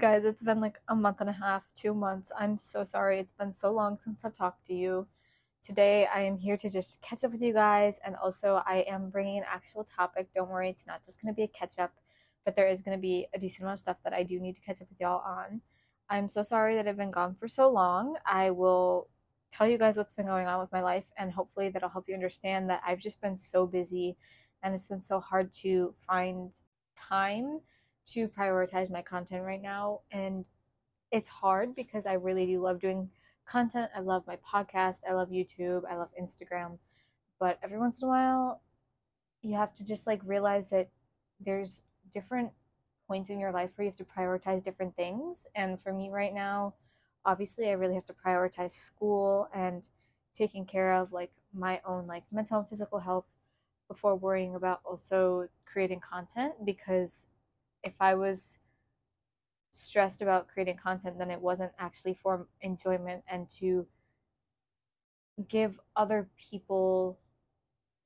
[0.00, 2.32] guys, it's been like a month and a half, two months.
[2.38, 3.18] I'm so sorry.
[3.20, 5.06] It's been so long since I've talked to you.
[5.62, 9.10] Today, I am here to just catch up with you guys, and also I am
[9.10, 10.28] bringing an actual topic.
[10.34, 11.92] Don't worry, it's not just going to be a catch up,
[12.46, 14.54] but there is going to be a decent amount of stuff that I do need
[14.54, 15.60] to catch up with y'all on.
[16.08, 18.16] I'm so sorry that I've been gone for so long.
[18.24, 19.10] I will
[19.52, 22.14] tell you guys what's been going on with my life, and hopefully that'll help you
[22.14, 24.16] understand that I've just been so busy
[24.62, 26.54] and it's been so hard to find
[26.96, 27.60] time
[28.12, 30.00] to prioritize my content right now.
[30.10, 30.48] And
[31.10, 33.10] it's hard because I really do love doing
[33.46, 33.90] content.
[33.94, 34.98] I love my podcast.
[35.08, 35.82] I love YouTube.
[35.90, 36.78] I love Instagram.
[37.38, 38.62] But every once in a while,
[39.42, 40.88] you have to just like realize that
[41.40, 41.82] there's
[42.12, 42.50] different
[43.08, 45.46] points in your life where you have to prioritize different things.
[45.54, 46.74] And for me right now,
[47.24, 49.88] obviously, I really have to prioritize school and
[50.34, 53.24] taking care of like my own like mental and physical health
[53.88, 57.26] before worrying about also creating content because
[57.82, 58.58] if I was
[59.70, 63.86] stressed about creating content, then it wasn't actually for enjoyment and to
[65.48, 67.18] give other people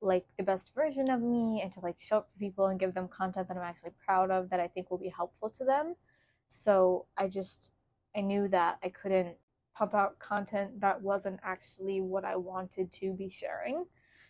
[0.01, 2.93] like the best version of me and to like show up for people and give
[2.93, 5.95] them content that I'm actually proud of that I think will be helpful to them.
[6.47, 7.71] So I just
[8.15, 9.35] I knew that I couldn't
[9.75, 13.85] pump out content that wasn't actually what I wanted to be sharing.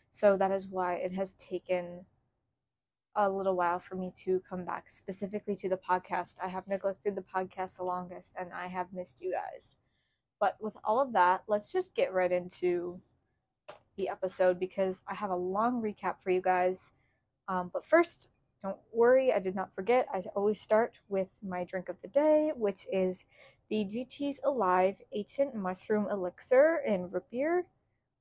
[0.10, 2.06] So that is why it has taken
[3.16, 6.36] a little while for me to come back specifically to the podcast.
[6.44, 9.68] I have neglected the podcast the longest and I have missed you guys.
[10.40, 13.00] But with all of that, let's just get right into
[13.98, 16.92] the episode because I have a long recap for you guys.
[17.48, 18.30] Um, but first,
[18.62, 20.08] don't worry, I did not forget.
[20.14, 23.26] I always start with my drink of the day, which is
[23.70, 27.66] the GT's Alive Ancient Mushroom Elixir in root beer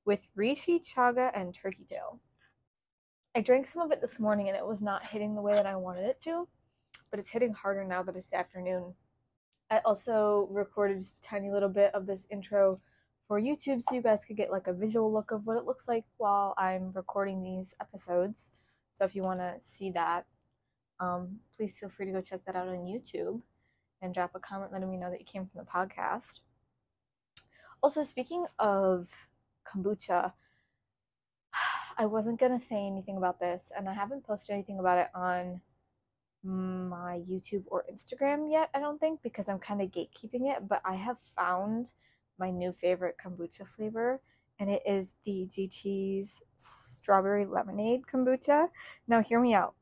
[0.05, 2.19] with reishi, chaga, and turkey tail.
[3.35, 5.65] I drank some of it this morning and it was not hitting the way that
[5.65, 6.47] I wanted it to,
[7.11, 8.93] but it's hitting harder now that it's the afternoon.
[9.69, 12.79] I also recorded just a tiny little bit of this intro
[13.27, 15.85] for YouTube so you guys could get like a visual look of what it looks
[15.85, 18.51] like while I'm recording these episodes.
[18.93, 20.25] So if you want to see that,
[21.01, 23.41] um, please feel free to go check that out on YouTube
[24.01, 26.39] and drop a comment letting me know that you came from the podcast.
[27.83, 29.09] Also, speaking of
[29.67, 30.31] kombucha,
[31.97, 35.61] I wasn't gonna say anything about this, and I haven't posted anything about it on
[36.43, 40.67] my YouTube or Instagram yet, I don't think, because I'm kind of gatekeeping it.
[40.67, 41.93] But I have found
[42.37, 44.21] my new favorite kombucha flavor,
[44.59, 48.69] and it is the GT's strawberry lemonade kombucha.
[49.07, 49.73] Now, hear me out.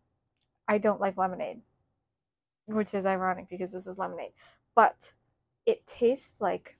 [0.68, 1.62] I don't like lemonade,
[2.68, 4.31] which is ironic because this is lemonade,
[4.75, 5.12] but
[5.66, 6.78] it tastes like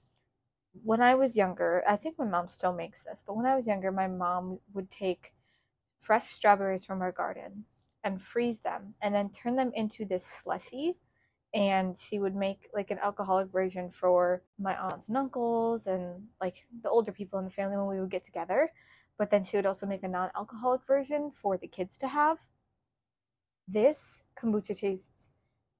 [0.82, 3.66] when I was younger, I think my mom still makes this, but when I was
[3.66, 5.32] younger, my mom would take
[5.98, 7.64] fresh strawberries from our garden
[8.02, 10.96] and freeze them and then turn them into this slushy.
[11.54, 16.66] And she would make like an alcoholic version for my aunts and uncles and like
[16.82, 18.68] the older people in the family when we would get together.
[19.16, 22.40] But then she would also make a non alcoholic version for the kids to have.
[23.68, 25.28] This kombucha tastes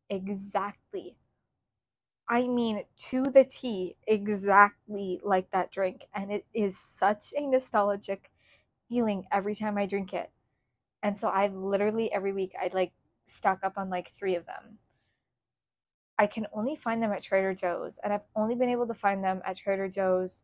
[0.09, 1.17] exactly
[2.29, 6.07] I mean, to the T, exactly like that drink.
[6.15, 8.31] And it is such a nostalgic
[8.89, 10.31] feeling every time I drink it.
[11.03, 12.93] And so I literally every week I'd like
[13.27, 14.79] stock up on like three of them.
[16.19, 19.23] I can only find them at Trader Joe's, and I've only been able to find
[19.23, 20.43] them at Trader Joe's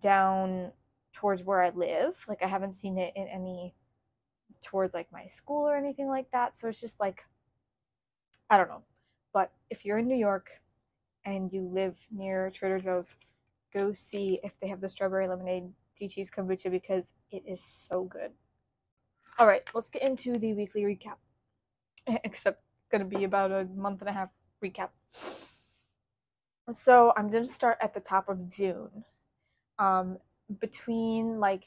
[0.00, 0.72] down
[1.12, 2.24] towards where I live.
[2.28, 3.74] Like I haven't seen it in any
[4.62, 6.58] towards like my school or anything like that.
[6.58, 7.24] So it's just like
[8.50, 8.82] I don't know.
[9.32, 10.50] But if you're in New York,
[11.24, 13.14] and you live near Trader Joe's,
[13.72, 15.70] go see if they have the strawberry lemonade
[16.00, 18.30] GT's kombucha because it is so good.
[19.38, 21.16] All right, let's get into the weekly recap.
[22.24, 24.30] Except it's going to be about a month and a half
[24.64, 24.90] recap.
[26.72, 29.04] So I'm going to start at the top of June.
[29.78, 30.18] Um,
[30.60, 31.64] between like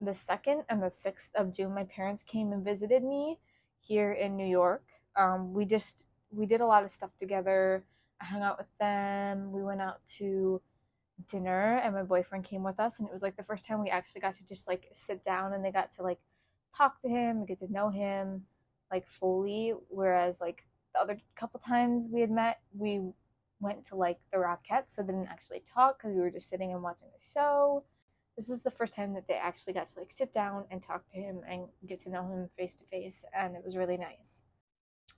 [0.00, 3.38] the 2nd and the 6th of June, my parents came and visited me
[3.80, 4.84] here in New York.
[5.16, 7.84] Um, we just we did a lot of stuff together.
[8.20, 9.52] I hung out with them.
[9.52, 10.60] We went out to
[11.28, 13.90] dinner and my boyfriend came with us and it was like the first time we
[13.90, 16.18] actually got to just like sit down and they got to like
[16.74, 18.44] talk to him get to know him
[18.90, 19.74] like fully.
[19.88, 20.64] Whereas like
[20.94, 23.00] the other couple times we had met we
[23.60, 26.72] went to like the Rockettes so they didn't actually talk because we were just sitting
[26.72, 27.84] and watching the show.
[28.36, 31.06] This was the first time that they actually got to like sit down and talk
[31.08, 34.42] to him and get to know him face to face and it was really nice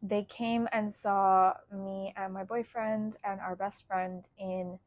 [0.02, 4.78] they came and saw me and my boyfriend and our best friend in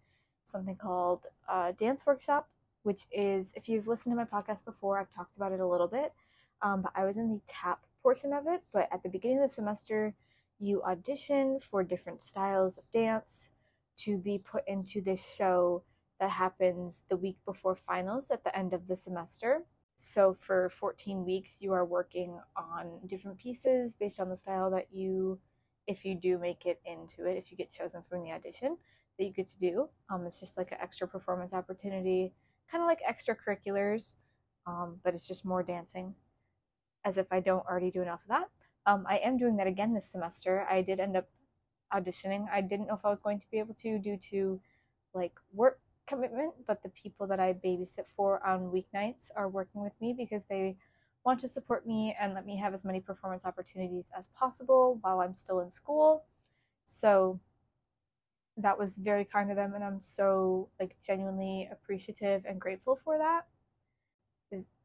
[0.44, 2.50] something called a dance workshop
[2.84, 5.88] which is if you've listened to my podcast before i've talked about it a little
[5.88, 6.14] bit
[6.62, 9.50] um, but i was in the tap portion of it but at the beginning of
[9.50, 10.14] the semester
[10.60, 13.50] you audition for different styles of dance
[13.98, 15.84] to be put into this show
[16.20, 19.64] that happens the week before finals at the end of the semester.
[19.96, 24.88] So for 14 weeks, you are working on different pieces based on the style that
[24.92, 25.40] you,
[25.88, 28.78] if you do make it into it, if you get chosen through the audition,
[29.18, 29.90] that you get to do.
[30.10, 32.34] Um, it's just like an extra performance opportunity,
[32.70, 34.16] kind of like extracurriculars,
[34.68, 36.14] um, but it's just more dancing,
[37.06, 38.50] as if I don't already do enough of that.
[38.86, 40.68] Um, I am doing that again this semester.
[40.70, 41.30] I did end up
[41.94, 42.48] auditioning.
[42.52, 44.60] I didn't know if I was going to be able to due to
[45.14, 50.00] like work commitment, but the people that I babysit for on weeknights are working with
[50.02, 50.78] me because they
[51.26, 55.22] want to support me and let me have as many performance opportunities as possible while
[55.22, 56.26] I'm still in school.
[56.84, 57.40] So
[58.58, 63.18] that was very kind of them and I'm so like genuinely appreciative and grateful for
[63.18, 63.48] that.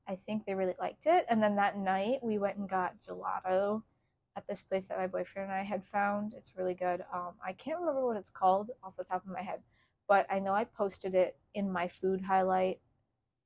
[0.08, 1.24] I think they really liked it.
[1.28, 3.82] And then that night we went and got gelato
[4.36, 6.34] at this place that my boyfriend and I had found.
[6.34, 7.04] It's really good.
[7.12, 9.60] Um, I can't remember what it's called off the top of my head,
[10.10, 12.80] but I know I posted it in my food highlight,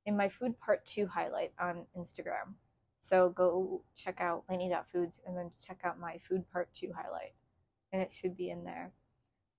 [0.07, 2.55] in my food part two highlight on Instagram.
[3.01, 7.33] So go check out Laney.foods and then check out my food part two highlight.
[7.93, 8.91] And it should be in there.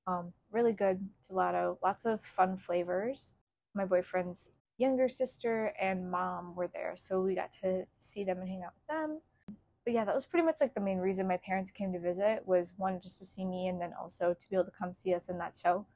[0.08, 3.36] Um, really good gelato, lots of fun flavors.
[3.72, 8.48] My boyfriend's younger sister and mom were there, so we got to see them and
[8.48, 9.20] hang out with them.
[9.84, 12.42] But yeah, that was pretty much like the main reason my parents came to visit
[12.46, 15.14] was one just to see me and then also to be able to come see
[15.14, 15.86] us in that show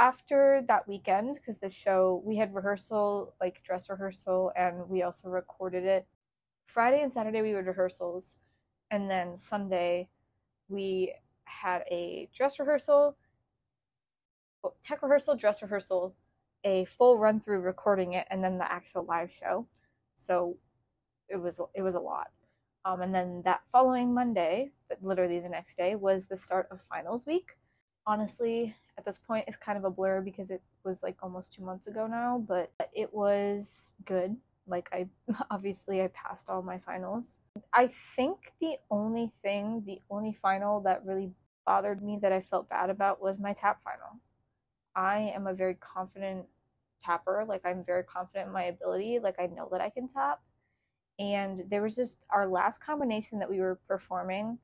[0.00, 5.28] after that weekend, because the show, we had rehearsal, like dress rehearsal, and we also
[5.28, 6.06] recorded it.
[6.66, 8.36] Friday and Saturday, we had rehearsals.
[8.90, 10.08] And then Sunday,
[10.68, 11.14] we
[11.44, 13.16] had a dress rehearsal,
[14.82, 16.14] tech rehearsal, dress rehearsal,
[16.64, 19.66] a full run through recording it, and then the actual live show.
[20.14, 20.56] So
[21.28, 22.28] it was it was a lot.
[22.86, 24.70] Um, and then that following Monday,
[25.02, 27.58] literally the next day, was the start of finals week.
[28.06, 31.64] Honestly, at this point is kind of a blur because it was like almost two
[31.64, 34.36] months ago now, but it was good.
[34.66, 35.08] Like I
[35.50, 37.38] obviously I passed all my finals.
[37.72, 41.30] I think the only thing, the only final that really
[41.64, 44.20] bothered me that I felt bad about was my tap final.
[44.94, 46.44] I am a very confident
[47.02, 47.46] tapper.
[47.48, 49.18] Like I'm very confident in my ability.
[49.18, 50.40] Like I know that I can tap.
[51.18, 54.58] And there was just our last combination that we were performing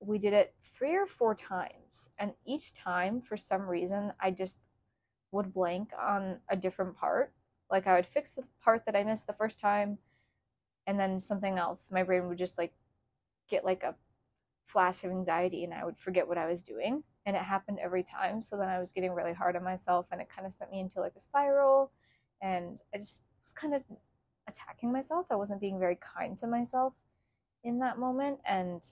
[0.00, 4.60] we did it three or four times and each time for some reason i just
[5.32, 7.32] would blank on a different part.
[7.70, 9.98] Like i would fix the part that i missed the first time
[10.86, 11.90] and then something else.
[11.90, 12.72] My brain would just like
[13.48, 13.94] get like a
[14.64, 18.02] flash of anxiety and i would forget what i was doing and it happened every
[18.02, 18.40] time.
[18.42, 20.80] So then i was getting really hard on myself and it kind of sent me
[20.80, 21.92] into like a spiral
[22.40, 23.82] and i just was kind of
[24.46, 25.26] attacking myself.
[25.30, 26.96] I wasn't being very kind to myself
[27.64, 28.82] in that moment and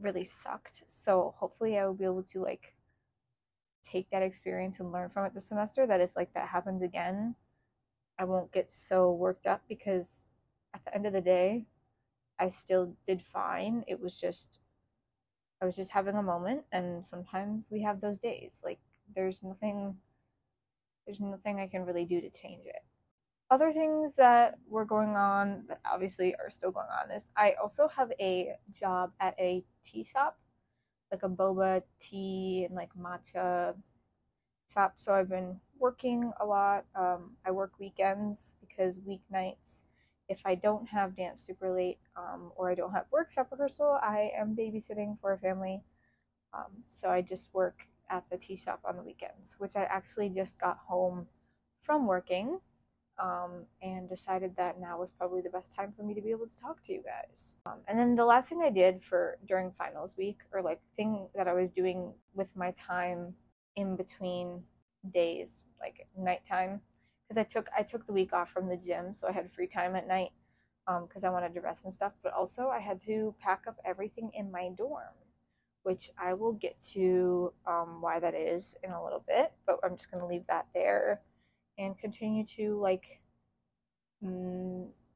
[0.00, 0.82] really sucked.
[0.86, 2.74] So hopefully I will be able to like
[3.82, 7.34] take that experience and learn from it this semester that if like that happens again,
[8.18, 10.24] I won't get so worked up because
[10.74, 11.66] at the end of the day,
[12.38, 13.84] I still did fine.
[13.86, 14.60] It was just
[15.60, 18.60] I was just having a moment and sometimes we have those days.
[18.64, 18.78] Like
[19.14, 19.96] there's nothing
[21.06, 22.82] there's nothing I can really do to change it
[23.50, 27.88] other things that were going on that obviously are still going on is I also
[27.88, 30.38] have a job at a tea shop,
[31.12, 33.74] like a boba tea and like matcha
[34.72, 34.94] shop.
[34.96, 36.86] So I've been working a lot.
[36.96, 39.84] Um, I work weekends because weeknights,
[40.28, 44.32] if I don't have dance super late um, or I don't have workshop rehearsal, I
[44.36, 45.82] am babysitting for a family.
[46.52, 50.30] Um, so I just work at the tea shop on the weekends, which I actually
[50.30, 51.26] just got home
[51.80, 52.58] from working
[53.18, 56.46] um, and decided that now was probably the best time for me to be able
[56.46, 57.54] to talk to you guys.
[57.66, 61.28] Um, and then the last thing I did for during finals week, or like thing
[61.34, 63.34] that I was doing with my time
[63.76, 64.62] in between
[65.10, 66.80] days, like nighttime,
[67.26, 69.66] because I took I took the week off from the gym, so I had free
[69.66, 70.30] time at night
[70.86, 72.12] because um, I wanted to rest and stuff.
[72.22, 75.14] But also I had to pack up everything in my dorm.
[75.82, 79.92] Which I will get to um, why that is in a little bit, but I'm
[79.92, 81.20] just to leave that there
[81.78, 83.20] and continue to like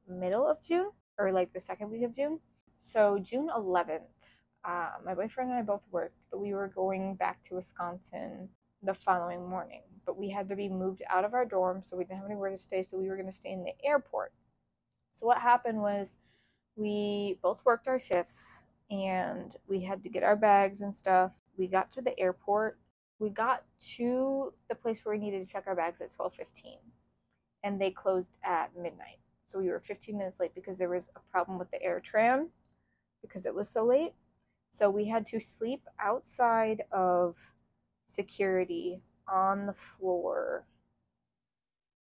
[0.07, 2.39] middle of June or like the second week of June.
[2.79, 4.01] So June 11th,
[4.65, 8.49] uh, my boyfriend and I both worked, but we were going back to Wisconsin
[8.83, 9.81] the following morning.
[10.05, 12.49] But we had to be moved out of our dorm, so we didn't have anywhere
[12.49, 12.81] to stay.
[12.81, 14.33] So we were going to stay in the airport.
[15.11, 16.15] So what happened was
[16.75, 21.43] we both worked our shifts and we had to get our bags and stuff.
[21.57, 22.79] We got to the airport
[23.21, 26.79] we got to the place where we needed to check our bags at 12:15
[27.63, 29.19] and they closed at midnight.
[29.45, 32.49] So we were 15 minutes late because there was a problem with the AirTrain
[33.21, 34.13] because it was so late.
[34.71, 37.53] So we had to sleep outside of
[38.05, 40.65] security on the floor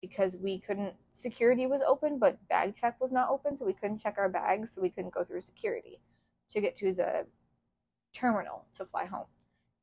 [0.02, 4.00] because we couldn't security was open but bag check was not open so we couldn't
[4.00, 6.00] check our bags so we couldn't go through security
[6.50, 7.26] to get to the
[8.14, 9.28] terminal to fly home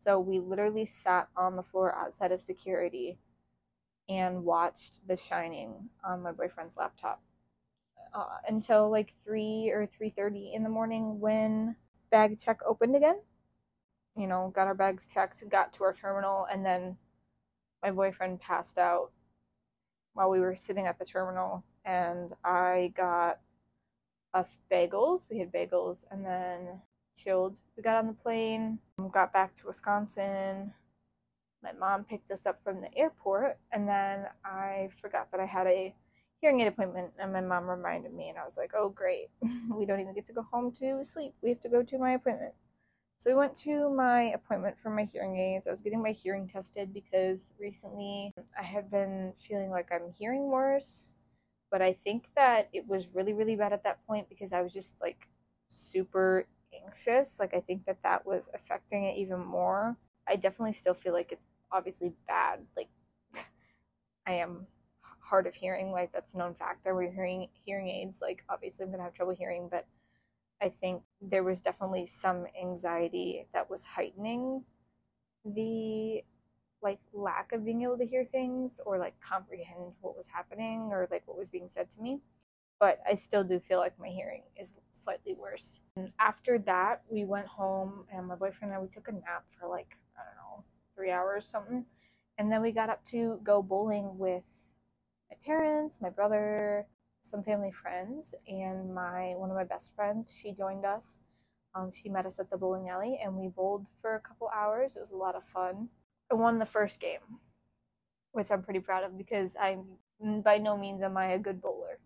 [0.00, 3.18] so we literally sat on the floor outside of security
[4.08, 7.22] and watched the shining on my boyfriend's laptop
[8.14, 11.76] uh, until like 3 or 3.30 in the morning when
[12.10, 13.20] bag check opened again
[14.16, 16.96] you know got our bags checked got to our terminal and then
[17.82, 19.10] my boyfriend passed out
[20.14, 23.40] while we were sitting at the terminal and I got
[24.34, 25.24] us bagels.
[25.30, 26.80] We had bagels and then
[27.22, 27.56] chilled.
[27.76, 28.78] We got on the plane,
[29.12, 30.72] got back to Wisconsin.
[31.62, 35.66] My mom picked us up from the airport and then I forgot that I had
[35.66, 35.94] a
[36.40, 39.28] hearing aid appointment and my mom reminded me and I was like, "Oh great.
[39.70, 41.34] we don't even get to go home to sleep.
[41.42, 42.54] We have to go to my appointment."
[43.18, 45.68] So we went to my appointment for my hearing aids.
[45.68, 50.44] I was getting my hearing tested because recently I have been feeling like I'm hearing
[50.50, 51.16] worse.
[51.70, 54.72] But I think that it was really, really bad at that point because I was
[54.72, 55.28] just like
[55.68, 56.46] super
[56.86, 57.38] anxious.
[57.40, 59.96] Like I think that that was affecting it even more.
[60.28, 62.60] I definitely still feel like it's obviously bad.
[62.76, 62.88] Like
[64.26, 64.66] I am
[65.20, 65.92] hard of hearing.
[65.92, 66.86] Like that's a known fact.
[66.86, 68.20] I wear hearing hearing aids.
[68.22, 69.86] Like obviously I'm gonna have trouble hearing, but
[70.62, 74.64] I think there was definitely some anxiety that was heightening
[75.44, 76.22] the
[76.82, 81.06] like lack of being able to hear things or like comprehend what was happening or
[81.10, 82.20] like what was being said to me
[82.80, 85.80] but I still do feel like my hearing is slightly worse.
[85.96, 89.44] And after that, we went home and my boyfriend and I we took a nap
[89.46, 90.64] for like I don't know,
[90.96, 91.84] 3 hours something.
[92.38, 94.72] And then we got up to go bowling with
[95.30, 96.86] my parents, my brother,
[97.22, 100.34] some family friends and my one of my best friends.
[100.42, 101.20] She joined us.
[101.74, 104.96] Um, she met us at the bowling alley and we bowled for a couple hours.
[104.96, 105.88] It was a lot of fun.
[106.32, 107.40] I won the first game
[108.32, 109.84] which i'm pretty proud of because i'm
[110.42, 111.98] by no means am i a good bowler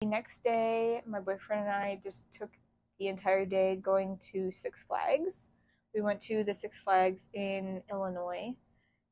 [0.00, 2.50] the next day my boyfriend and i just took
[2.98, 5.50] the entire day going to six flags
[5.94, 8.54] we went to the six flags in illinois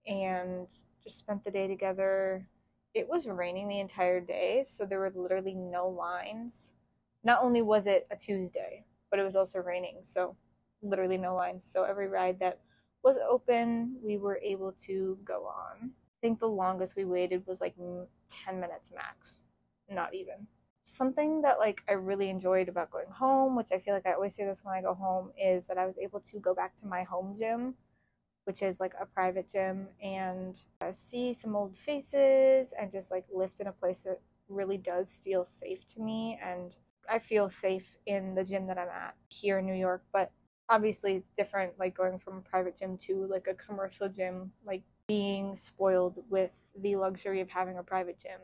[0.07, 0.69] and
[1.03, 2.47] just spent the day together
[2.95, 6.71] it was raining the entire day, so there were literally no lines.
[7.23, 10.37] Not only was it a Tuesday, but it was also raining, so
[10.83, 11.65] literally no lines.
[11.65, 12.61] So every ride that
[13.05, 15.91] was open, we were able to go on.
[15.91, 17.77] I think the longest we waited was like
[18.29, 19.41] 10 minutes max,
[19.89, 20.47] not even.
[20.89, 24.35] Something that like I really enjoyed about going home, which I feel like I always
[24.35, 26.87] say this when I go home, is that I was able to go back to
[26.87, 27.75] my home gym
[28.49, 33.27] which is like a private gym, and uh, see some old faces and just like
[33.31, 34.19] lift in a place that
[34.49, 36.41] really does feel safe to me.
[36.43, 36.75] And
[37.11, 40.33] I feel safe in the gym that I'm at here in New York, but
[40.71, 44.83] obviously it's different like going from a private gym to like a commercial gym, like
[45.07, 48.41] being spoiled with the luxury of having a private gym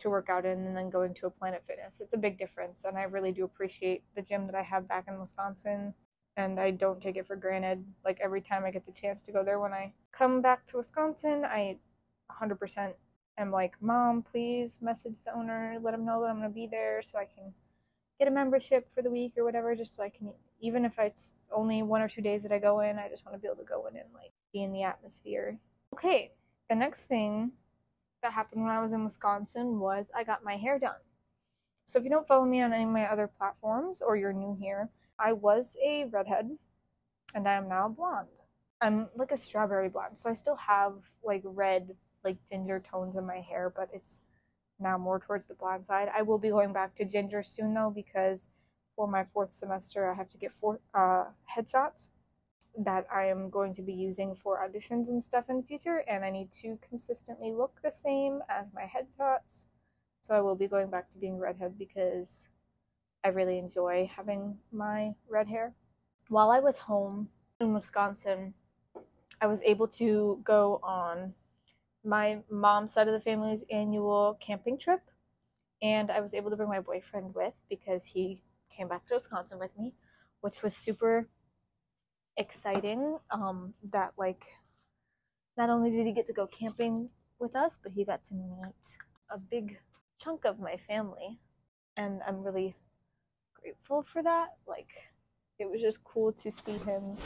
[0.00, 2.00] to work out in and then going to a Planet Fitness.
[2.00, 5.06] It's a big difference, and I really do appreciate the gym that I have back
[5.08, 5.94] in Wisconsin
[6.36, 7.84] and I don't take it for granted.
[8.04, 10.78] Like every time I get the chance to go there when I come back to
[10.78, 11.78] Wisconsin, I
[12.30, 12.94] 100%
[13.38, 16.66] am like, "Mom, please message the owner, let him know that I'm going to be
[16.66, 17.52] there so I can
[18.18, 21.34] get a membership for the week or whatever just so I can even if it's
[21.50, 23.56] only one or two days that I go in, I just want to be able
[23.56, 25.58] to go in and like be in the atmosphere."
[25.92, 26.32] Okay,
[26.68, 27.52] the next thing
[28.22, 31.00] that happened when I was in Wisconsin was I got my hair done.
[31.86, 34.56] So if you don't follow me on any of my other platforms or you're new
[34.58, 36.50] here, I was a redhead
[37.34, 38.28] and I am now blonde.
[38.80, 43.26] I'm like a strawberry blonde, so I still have like red, like ginger tones in
[43.26, 44.20] my hair, but it's
[44.78, 46.08] now more towards the blonde side.
[46.16, 48.48] I will be going back to ginger soon though because
[48.96, 51.24] for my fourth semester I have to get four uh,
[51.54, 52.10] headshots
[52.78, 56.24] that I am going to be using for auditions and stuff in the future, and
[56.24, 59.66] I need to consistently look the same as my headshots.
[60.20, 62.48] So I will be going back to being redhead because
[63.24, 65.74] I really enjoy having my red hair.
[66.28, 67.28] While I was home
[67.60, 68.54] in Wisconsin,
[69.40, 71.34] I was able to go on
[72.04, 75.00] my mom's side of the family's annual camping trip.
[75.82, 79.58] And I was able to bring my boyfriend with because he came back to Wisconsin
[79.58, 79.94] with me,
[80.40, 81.28] which was super
[82.40, 83.18] exciting.
[83.30, 84.46] Um, that, like,
[85.56, 88.96] not only did he get to go camping with us, but he got to meet
[89.30, 89.78] a big
[90.18, 91.38] chunk of my family.
[91.96, 92.74] And I'm really
[93.54, 94.56] grateful for that.
[94.66, 94.90] Like,
[95.58, 97.16] it was just cool to see him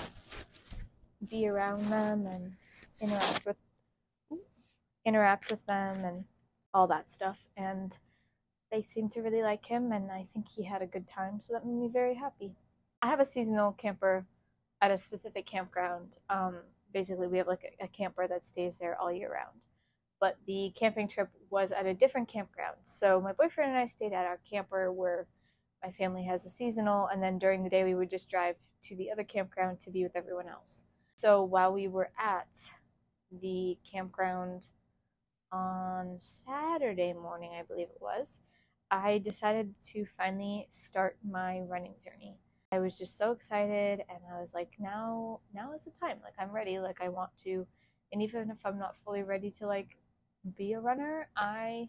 [1.29, 2.53] be around them and
[3.01, 3.57] interact with
[5.07, 6.25] interact with them and
[6.73, 7.99] all that stuff and
[8.73, 11.53] they seemed to really like him and I think he had a good time so
[11.53, 12.57] that made me very happy.
[13.03, 14.25] I have a seasonal camper
[14.81, 16.17] at a specific campground.
[16.29, 16.57] Um,
[16.93, 19.61] basically, we have like a, a camper that stays there all year round.
[20.21, 22.77] But the camping trip was at a different campground.
[22.85, 25.27] So my boyfriend and I stayed at our camper where
[25.83, 28.97] my family has a seasonal, and then during the day we would just drive to
[28.97, 30.83] the other campground to be with everyone else.
[31.17, 32.71] So while we were at
[33.43, 34.69] the campground
[35.53, 38.41] on Saturday morning, I believe it was,
[38.91, 42.39] I decided to finally start my running journey.
[42.73, 46.19] I was just so excited and I was like, now now is the time.
[46.23, 46.79] Like I'm ready.
[46.79, 47.67] Like I want to
[48.13, 49.97] and even if I'm not fully ready to like
[50.57, 51.89] be a runner, I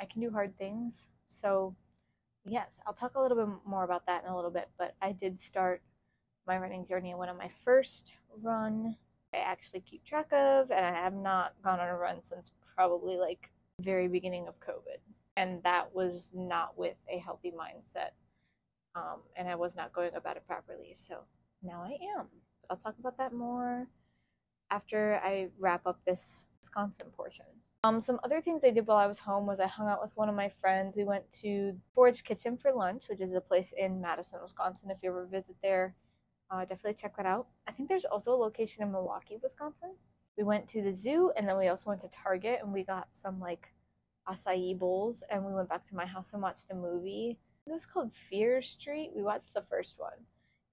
[0.00, 1.06] I can do hard things.
[1.28, 1.74] So
[2.44, 5.12] yes, I'll talk a little bit more about that in a little bit, but I
[5.12, 5.82] did start
[6.46, 8.96] my running journey and went on my first run
[9.34, 13.16] I actually keep track of, and I have not gone on a run since probably
[13.16, 14.98] like very beginning of COVID.
[15.36, 18.10] And that was not with a healthy mindset.
[18.94, 20.92] Um, and I was not going about it properly.
[20.94, 21.18] So
[21.62, 22.26] now I am.
[22.70, 23.88] I'll talk about that more
[24.70, 27.46] after I wrap up this Wisconsin portion.
[27.84, 30.16] Um, some other things I did while I was home was I hung out with
[30.16, 30.96] one of my friends.
[30.96, 34.90] We went to Forage Kitchen for lunch, which is a place in Madison, Wisconsin.
[34.90, 35.94] If you ever visit there,
[36.50, 37.46] uh, definitely check that out.
[37.66, 39.90] I think there's also a location in Milwaukee, Wisconsin.
[40.38, 43.08] We went to the zoo and then we also went to Target and we got
[43.10, 43.68] some like
[44.26, 47.38] acai bowls and we went back to my house and watched a movie.
[47.66, 49.10] It was called Fear Street.
[49.14, 50.26] We watched the first one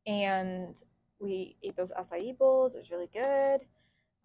[0.05, 0.79] and
[1.19, 2.75] we ate those acai bowls.
[2.75, 3.61] It was really good.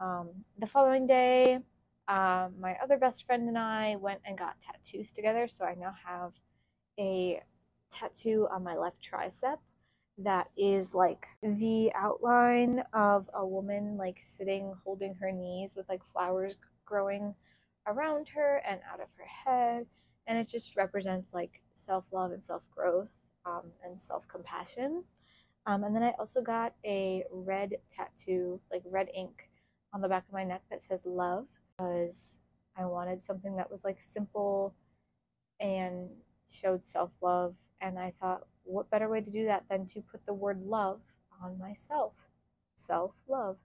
[0.00, 1.60] Um, the following day,
[2.08, 5.46] uh, my other best friend and I went and got tattoos together.
[5.46, 6.32] So I now have
[6.98, 7.40] a
[7.90, 9.58] tattoo on my left tricep
[10.18, 16.00] that is like the outline of a woman like sitting holding her knees with like
[16.12, 16.54] flowers
[16.84, 17.34] growing
[17.86, 19.86] around her and out of her head
[20.26, 25.04] and it just represents like self-love and self-growth um, and self-compassion
[25.66, 29.48] um, and then i also got a red tattoo like red ink
[29.92, 31.46] on the back of my neck that says love
[31.78, 32.38] because
[32.76, 34.74] i wanted something that was like simple
[35.60, 36.08] and
[36.50, 40.34] showed self-love and i thought what better way to do that than to put the
[40.34, 41.00] word love
[41.42, 42.14] on myself?
[42.74, 43.56] Self love.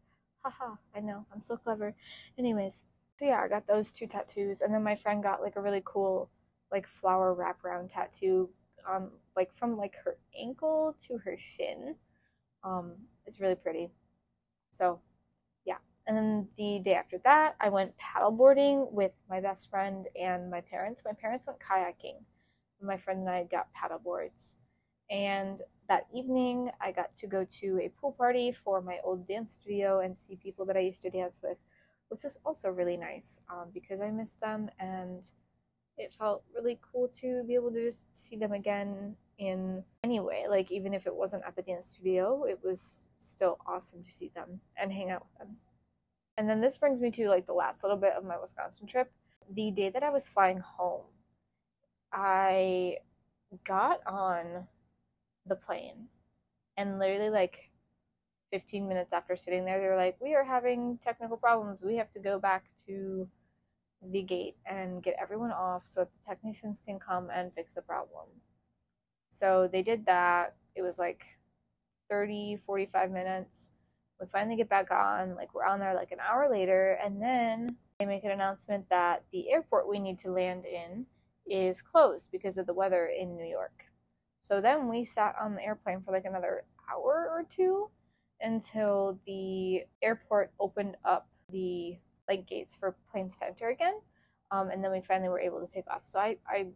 [0.44, 1.94] Haha, I know, I'm so clever.
[2.38, 2.84] Anyways,
[3.20, 5.84] so yeah, I got those two tattoos, and then my friend got like a really
[5.86, 6.30] cool,
[6.72, 8.50] like flower wraparound tattoo,
[8.90, 11.96] um, like from like her ankle to her shin.
[12.64, 12.94] Um,
[13.26, 13.90] it's really pretty.
[14.72, 15.00] So,
[15.66, 15.78] yeah.
[16.08, 20.62] And then the day after that, I went paddleboarding with my best friend and my
[20.62, 21.02] parents.
[21.06, 22.24] My parents went kayaking.
[22.82, 24.54] My friend and I got paddle boards.
[25.12, 29.54] And that evening, I got to go to a pool party for my old dance
[29.54, 31.58] studio and see people that I used to dance with,
[32.08, 35.30] which was also really nice um, because I missed them and
[36.02, 40.46] it felt really cool to be able to just see them again in any way.
[40.50, 44.32] Like, even if it wasn't at the dance studio, it was still awesome to see
[44.36, 45.58] them and hang out with them.
[46.38, 49.12] And then this brings me to like the last little bit of my Wisconsin trip.
[49.54, 51.06] The day that I was flying home,
[52.12, 52.98] I
[53.66, 54.68] got on
[55.46, 56.08] the plane.
[56.78, 57.72] And literally, like
[58.52, 61.80] 15 minutes after sitting there, they were like, We are having technical problems.
[61.84, 63.28] We have to go back to
[64.10, 67.82] the gate and get everyone off so that the technicians can come and fix the
[67.82, 68.26] problem.
[69.30, 70.56] So they did that.
[70.76, 71.24] It was like
[72.10, 73.70] 30, 45 minutes.
[74.20, 75.36] We finally get back on.
[75.36, 77.00] Like, we're on there like an hour later.
[77.04, 81.06] And then they make an announcement that the airport we need to land in
[81.48, 83.86] is closed because of the weather in New York.
[84.42, 87.90] So then we sat on the airplane for like another hour or two
[88.42, 91.98] until the airport opened up the
[92.32, 93.96] like gates for planes to enter again.
[94.52, 96.04] Um, and then we finally were able to take off.
[96.06, 96.68] So I, I,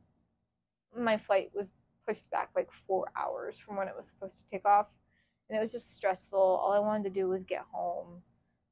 [0.97, 1.71] my flight was
[2.07, 4.91] pushed back like four hours from when it was supposed to take off,
[5.49, 6.39] and it was just stressful.
[6.39, 8.21] All I wanted to do was get home,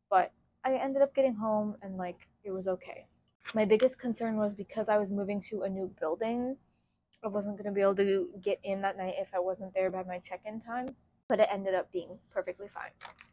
[0.09, 0.31] but
[0.63, 3.07] I ended up getting home and like it was okay.
[3.53, 6.55] My biggest concern was because I was moving to a new building
[7.23, 9.89] I wasn't going to be able to get in that night if I wasn't there
[9.89, 10.95] by my check in time,
[11.29, 12.91] but it ended up being perfectly fine.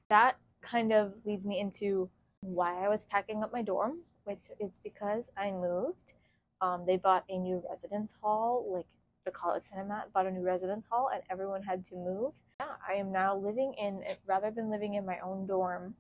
[0.09, 2.09] That kind of leads me into
[2.43, 6.15] why I was packing up my dorm, which is because I moved.
[6.61, 8.87] Um, they bought a new residence hall, like
[9.25, 12.35] the college that I'm at, bought a new residence hall, and everyone had to move.
[12.61, 15.95] Yeah, I am now living in, rather than living in my own dorm,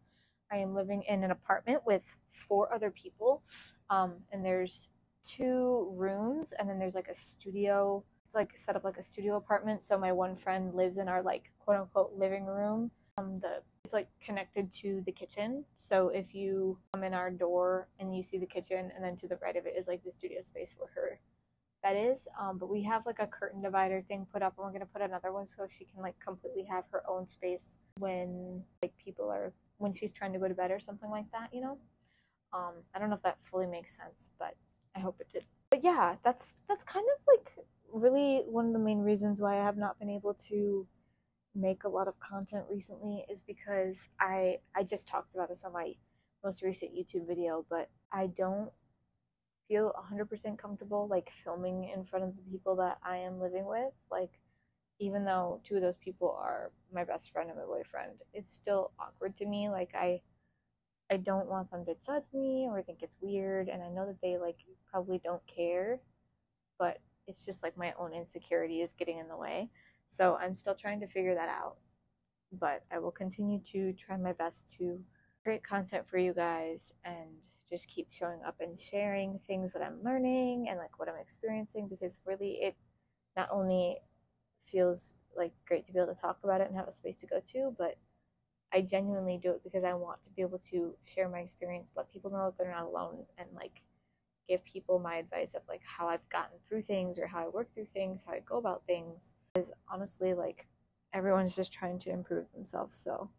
[0.52, 3.42] I am living in an apartment with four other people.
[3.88, 4.88] Um, and there's
[5.24, 9.36] two rooms and then there's like a studio it's like set up like a studio
[9.36, 13.60] apartment so my one friend lives in our like quote unquote living room um the
[13.84, 18.22] it's like connected to the kitchen so if you come in our door and you
[18.22, 20.74] see the kitchen and then to the right of it is like the studio space
[20.78, 21.18] where her
[21.82, 22.28] that is.
[22.38, 25.02] Um, but we have like a curtain divider thing put up, and we're gonna put
[25.02, 29.52] another one so she can like completely have her own space when like people are
[29.78, 31.48] when she's trying to go to bed or something like that.
[31.52, 31.78] You know.
[32.52, 34.56] Um, I don't know if that fully makes sense, but
[34.96, 35.44] I hope it did.
[35.70, 37.52] But yeah, that's that's kind of like
[37.92, 40.86] really one of the main reasons why I have not been able to
[41.54, 45.72] make a lot of content recently is because I I just talked about this on
[45.72, 45.94] my
[46.44, 48.70] most recent YouTube video, but I don't
[49.68, 53.92] feel 100% comfortable like filming in front of the people that I am living with.
[54.10, 54.40] Like
[54.98, 58.92] even though two of those people are my best friend and my boyfriend, it's still
[58.98, 59.68] awkward to me.
[59.68, 60.20] Like I
[61.10, 64.20] I don't want them to judge me or think it's weird and I know that
[64.22, 64.58] they like
[64.90, 66.00] probably don't care,
[66.78, 69.68] but it's just like my own insecurity is getting in the way.
[70.10, 71.76] So I'm still trying to figure that out.
[72.52, 75.00] But I will continue to try my best to
[75.42, 77.30] create content for you guys and
[77.68, 81.88] just keep showing up and sharing things that I'm learning and like what I'm experiencing
[81.88, 82.76] because really it
[83.36, 83.98] not only
[84.64, 87.26] feels like great to be able to talk about it and have a space to
[87.26, 87.96] go to, but
[88.72, 92.10] I genuinely do it because I want to be able to share my experience, let
[92.10, 93.82] people know that they're not alone, and like
[94.48, 97.72] give people my advice of like how I've gotten through things or how I work
[97.74, 99.30] through things, how I go about things.
[99.56, 100.68] Is honestly like
[101.12, 102.96] everyone's just trying to improve themselves.
[102.96, 103.30] So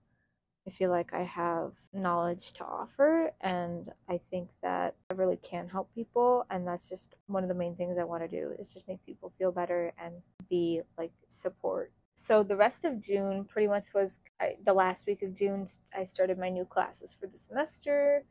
[0.68, 5.70] I feel like I have knowledge to offer, and I think that I really can
[5.70, 6.46] help people.
[6.50, 9.04] And that's just one of the main things I want to do is just make
[9.06, 10.16] people feel better and
[10.50, 11.94] be like support.
[12.16, 15.66] So the rest of June pretty much was I, the last week of June.
[15.98, 18.26] I started my new classes for the semester,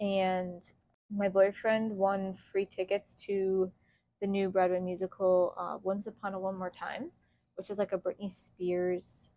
[0.00, 0.60] and
[1.08, 3.70] my boyfriend won free tickets to
[4.22, 7.10] the new Broadway musical uh, Once Upon a One More Time,
[7.56, 9.32] which is like a Britney Spears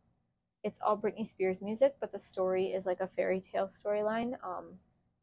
[0.66, 4.34] it's all Britney Spears music, but the story is like a fairy tale storyline.
[4.44, 4.66] Um,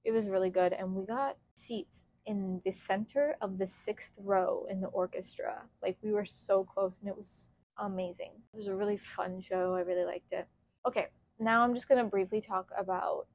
[0.04, 4.66] it was really good, and we got seats in the center of the sixth row
[4.70, 5.62] in the orchestra.
[5.82, 8.30] Like we were so close, and it was amazing.
[8.54, 9.74] It was a really fun show.
[9.74, 10.46] I really liked it.
[10.86, 11.08] Okay,
[11.40, 13.26] now I'm just gonna briefly talk about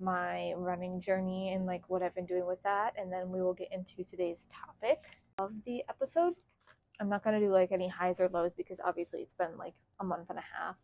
[0.00, 3.52] my running journey and like what I've been doing with that, and then we will
[3.52, 6.34] get into today's topic of the episode.
[7.00, 10.04] I'm not gonna do like any highs or lows because obviously it's been like a
[10.04, 10.80] month and a half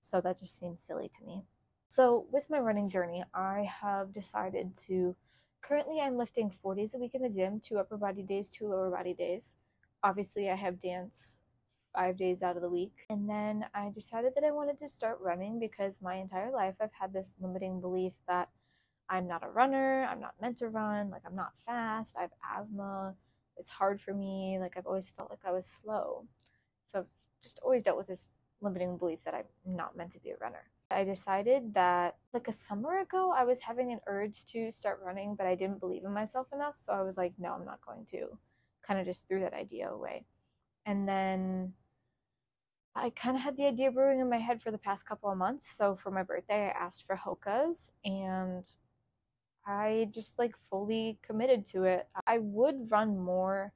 [0.00, 1.44] so that just seems silly to me.
[1.88, 5.14] So, with my running journey, I have decided to
[5.60, 8.68] currently I'm lifting four days a week in the gym, two upper body days, two
[8.68, 9.54] lower body days.
[10.02, 11.38] Obviously, I have dance
[11.94, 12.92] five days out of the week.
[13.10, 16.92] And then I decided that I wanted to start running because my entire life I've
[16.98, 18.48] had this limiting belief that
[19.08, 22.30] I'm not a runner, I'm not meant to run, like I'm not fast, I have
[22.58, 23.16] asthma,
[23.60, 26.24] it's hard for me, like I've always felt like I was slow.
[26.86, 27.06] So I've
[27.42, 28.26] just always dealt with this
[28.60, 30.64] limiting belief that I'm not meant to be a runner.
[30.90, 35.36] I decided that like a summer ago, I was having an urge to start running,
[35.36, 36.76] but I didn't believe in myself enough.
[36.76, 38.26] So I was like, no, I'm not going to.
[38.84, 40.24] Kind of just threw that idea away.
[40.86, 41.74] And then
[42.96, 45.38] I kind of had the idea brewing in my head for the past couple of
[45.38, 45.70] months.
[45.70, 48.68] So for my birthday, I asked for Hoka's and
[49.70, 52.08] I just like fully committed to it.
[52.26, 53.72] I would run more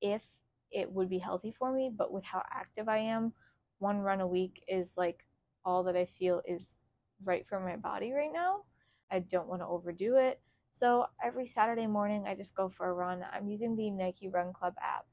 [0.00, 0.22] if
[0.70, 3.32] it would be healthy for me, but with how active I am,
[3.78, 5.24] one run a week is like
[5.64, 6.76] all that I feel is
[7.24, 8.62] right for my body right now.
[9.10, 10.40] I don't want to overdo it.
[10.72, 13.24] So every Saturday morning, I just go for a run.
[13.32, 15.06] I'm using the Nike Run Club app,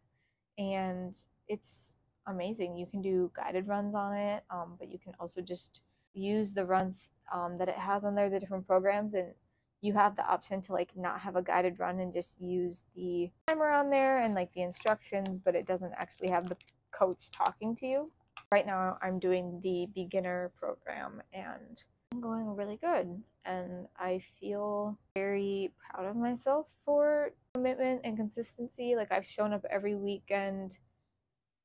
[0.59, 1.15] and
[1.47, 1.93] it's
[2.27, 2.77] amazing.
[2.77, 5.81] You can do guided runs on it, um, but you can also just
[6.13, 9.33] use the runs um, that it has on there, the different programs, and
[9.81, 13.29] you have the option to like not have a guided run and just use the
[13.47, 16.57] timer on there and like the instructions, but it doesn't actually have the
[16.91, 18.11] coach talking to you
[18.51, 23.21] right now I'm doing the beginner program and I'm going really good.
[23.45, 28.95] And I feel very proud of myself for commitment and consistency.
[28.95, 30.77] Like I've shown up every weekend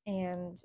[0.07, 0.61] and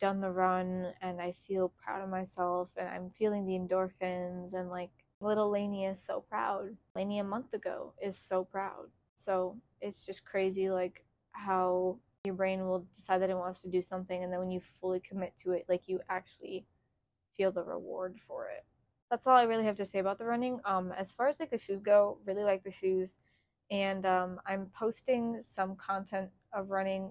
[0.00, 4.70] done the run and I feel proud of myself and I'm feeling the endorphins and
[4.70, 4.92] like
[5.24, 6.76] little Laney is so proud.
[6.94, 8.88] Laney a month ago is so proud.
[9.14, 13.82] So it's just crazy like how your brain will decide that it wants to do
[13.82, 16.64] something and then when you fully commit to it like you actually
[17.36, 18.64] feel the reward for it
[19.10, 21.50] that's all i really have to say about the running um as far as like
[21.50, 23.16] the shoes go really like the shoes
[23.70, 27.10] and um, i'm posting some content of running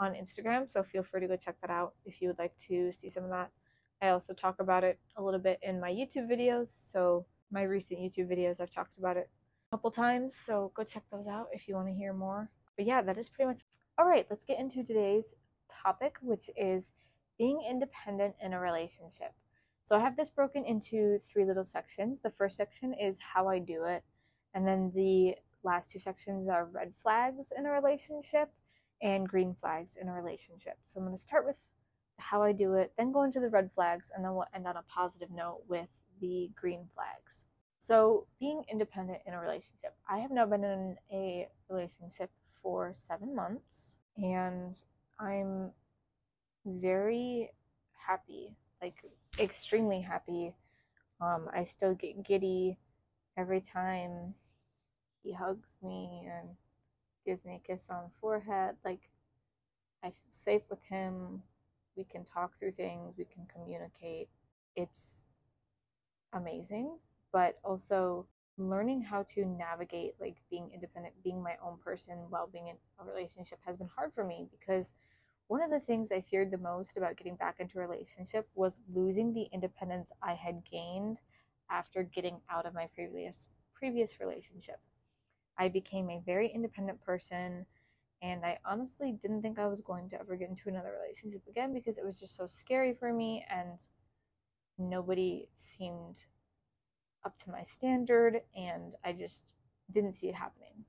[0.00, 2.92] on instagram so feel free to go check that out if you would like to
[2.92, 3.50] see some of that
[4.02, 8.00] i also talk about it a little bit in my youtube videos so my recent
[8.00, 9.28] youtube videos i've talked about it
[9.68, 12.86] a couple times so go check those out if you want to hear more but
[12.86, 13.60] yeah that is pretty much
[13.98, 15.34] all right, let's get into today's
[15.70, 16.92] topic, which is
[17.38, 19.32] being independent in a relationship.
[19.84, 22.20] So I have this broken into three little sections.
[22.20, 24.04] The first section is how I do it,
[24.52, 28.50] and then the last two sections are red flags in a relationship,
[29.00, 30.76] and green flags in a relationship.
[30.84, 31.70] So I'm going to start with
[32.18, 34.76] how I do it, then go into the red flags, and then we'll end on
[34.76, 35.88] a positive note with
[36.20, 37.44] the green flags.
[37.78, 39.94] So, being independent in a relationship.
[40.08, 44.82] I have now been in a relationship for seven months, and
[45.20, 45.70] I'm
[46.64, 47.50] very
[48.06, 48.96] happy, like
[49.38, 50.54] extremely happy.
[51.20, 52.78] Um, I still get giddy
[53.36, 54.34] every time
[55.22, 56.48] he hugs me and
[57.24, 58.76] gives me a kiss on the forehead.
[58.84, 59.10] Like,
[60.02, 61.42] I feel safe with him.
[61.96, 64.28] We can talk through things, we can communicate.
[64.74, 65.24] It's
[66.32, 66.98] amazing,
[67.32, 68.26] but also
[68.58, 73.04] learning how to navigate like being independent, being my own person while being in a
[73.04, 74.92] relationship has been hard for me because
[75.48, 78.80] one of the things I feared the most about getting back into a relationship was
[78.92, 81.20] losing the independence I had gained
[81.70, 84.80] after getting out of my previous previous relationship.
[85.58, 87.66] I became a very independent person
[88.22, 91.72] and I honestly didn't think I was going to ever get into another relationship again
[91.72, 93.82] because it was just so scary for me and
[94.78, 96.24] nobody seemed
[97.24, 99.52] up to my standard and I just
[99.90, 100.84] didn't see it happening.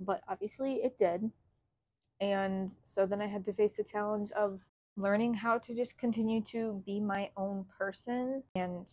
[0.00, 1.30] But obviously it did.
[2.20, 6.40] And so then I had to face the challenge of learning how to just continue
[6.42, 8.42] to be my own person.
[8.54, 8.92] And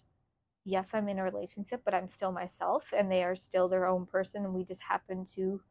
[0.66, 4.06] yes, I'm in a relationship, but I'm still myself and they are still their own
[4.06, 4.46] person.
[4.46, 5.62] And we just happen to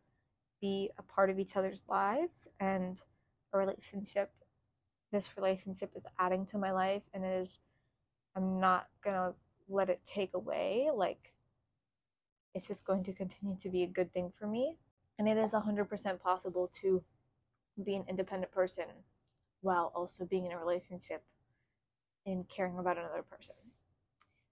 [0.61, 2.49] be a part of each other's lives.
[2.59, 3.01] And
[3.53, 4.33] a relationship,
[5.13, 7.59] this relationship is adding to my life and it is,
[8.37, 9.35] I'm not to
[9.69, 10.89] let it take away.
[10.95, 11.33] Like,
[12.55, 14.77] it's just going to continue to be a good thing for me.
[15.19, 17.03] And it is 100% possible to
[17.85, 18.85] be an independent person
[19.61, 21.23] while also being in a relationship
[22.27, 23.55] and caring about another person.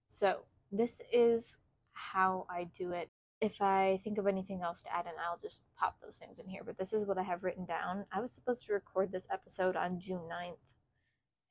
[0.09, 0.41] So,
[0.71, 1.57] this is
[1.93, 3.11] how I do it.
[3.41, 6.49] If I think of anything else to add in, I'll just pop those things in
[6.49, 6.63] here.
[6.65, 8.05] But this is what I have written down.
[8.13, 10.57] I was supposed to record this episode on June 9th,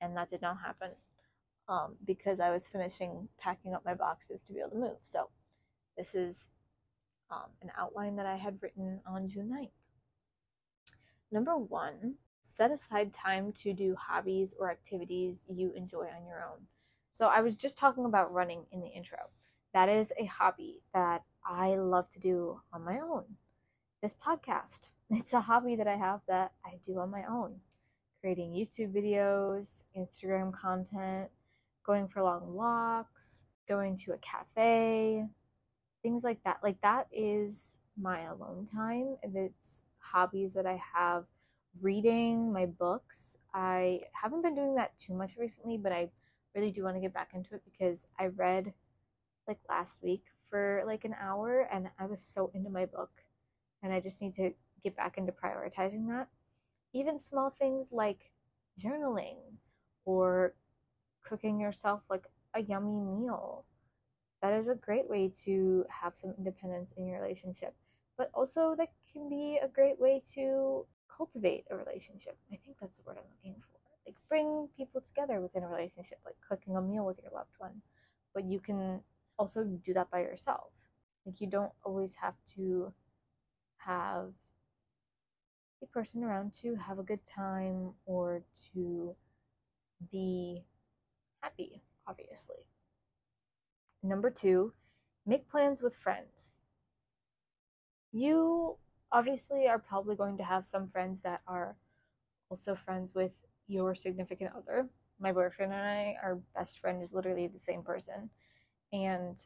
[0.01, 0.91] and that did not happen
[1.69, 4.97] um, because I was finishing packing up my boxes to be able to move.
[5.01, 5.29] So
[5.97, 6.49] this is
[7.31, 9.69] um, an outline that I had written on June 9th.
[11.31, 16.65] Number one, set aside time to do hobbies or activities you enjoy on your own.
[17.11, 19.17] So I was just talking about running in the intro.
[19.77, 23.25] That is a hobby that I love to do on my own.
[24.01, 27.57] This podcast, it's a hobby that I have that I do on my own.
[28.19, 31.29] Creating YouTube videos, Instagram content,
[31.85, 35.27] going for long walks, going to a cafe,
[36.01, 36.57] things like that.
[36.63, 39.15] Like that is my alone time.
[39.21, 41.25] And it's hobbies that I have
[41.81, 43.37] reading my books.
[43.53, 46.09] I haven't been doing that too much recently, but I
[46.55, 48.73] really do want to get back into it because I read
[49.47, 53.11] like last week for like an hour and I was so into my book
[53.83, 54.51] and I just need to
[54.83, 56.27] get back into prioritizing that.
[56.93, 58.31] Even small things like
[58.81, 59.37] journaling
[60.05, 60.53] or
[61.23, 63.65] cooking yourself like a yummy meal.
[64.41, 67.73] That is a great way to have some independence in your relationship.
[68.17, 72.37] But also, that can be a great way to cultivate a relationship.
[72.51, 73.77] I think that's the word I'm looking for.
[74.05, 77.81] Like, bring people together within a relationship, like cooking a meal with your loved one.
[78.33, 79.01] But you can
[79.37, 80.87] also do that by yourself.
[81.25, 82.93] Like, you don't always have to
[83.77, 84.31] have
[85.81, 89.15] a person around to have a good time or to
[90.11, 90.63] be
[91.41, 92.65] happy, obviously.
[94.03, 94.73] Number two,
[95.25, 96.49] make plans with friends.
[98.11, 98.77] You
[99.11, 101.75] obviously are probably going to have some friends that are
[102.49, 103.31] also friends with
[103.67, 104.87] your significant other.
[105.19, 108.29] My boyfriend and I, our best friend is literally the same person.
[108.93, 109.41] And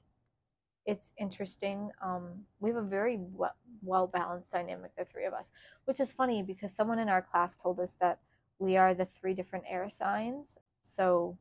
[0.86, 1.92] it's interesting.
[2.04, 3.20] Um, we have a very
[3.84, 5.52] well balanced dynamic, the three of us,
[5.86, 8.20] which is funny because someone in our class told us that
[8.60, 10.58] we are the three different air signs.
[10.82, 11.38] So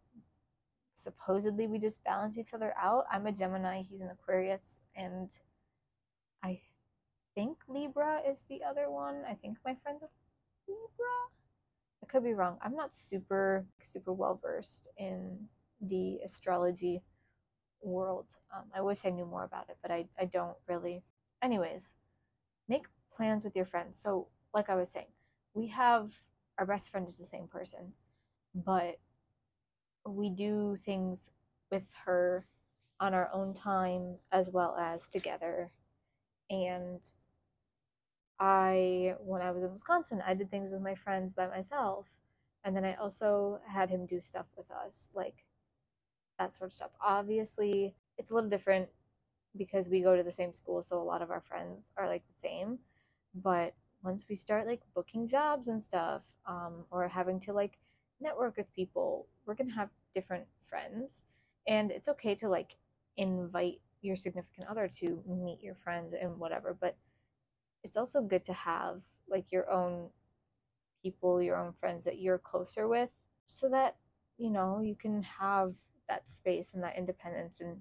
[0.94, 3.04] supposedly we just balance each other out.
[3.10, 5.34] I'm a Gemini, he's an Aquarius, and
[6.42, 6.60] I
[7.34, 9.22] think Libra is the other one.
[9.28, 10.02] I think my friend's
[10.68, 11.16] Libra.
[12.02, 12.58] I could be wrong.
[12.62, 15.38] I'm not super super well versed in
[15.80, 17.02] the astrology
[17.82, 18.36] world.
[18.54, 21.02] Um, I wish I knew more about it, but I, I don't really.
[21.42, 21.94] Anyways,
[22.68, 23.98] make plans with your friends.
[23.98, 25.06] So, like I was saying,
[25.54, 26.12] we have
[26.58, 27.92] our best friend is the same person,
[28.54, 28.98] but
[30.06, 31.30] we do things
[31.70, 32.46] with her
[32.98, 35.70] on our own time as well as together.
[36.50, 37.02] And
[38.38, 42.14] I, when I was in Wisconsin, I did things with my friends by myself.
[42.64, 45.44] And then I also had him do stuff with us, like
[46.40, 46.90] that sort of stuff.
[47.00, 48.88] Obviously, it's a little different
[49.56, 52.22] because we go to the same school, so a lot of our friends are like
[52.26, 52.78] the same.
[53.34, 57.78] But once we start like booking jobs and stuff, um, or having to like
[58.20, 61.22] network with people, we're gonna have different friends.
[61.68, 62.74] And it's okay to like
[63.18, 66.96] invite your significant other to meet your friends and whatever, but
[67.84, 70.08] it's also good to have like your own
[71.02, 73.10] people, your own friends that you're closer with
[73.46, 73.96] so that,
[74.38, 75.74] you know, you can have
[76.10, 77.78] that space and that independence and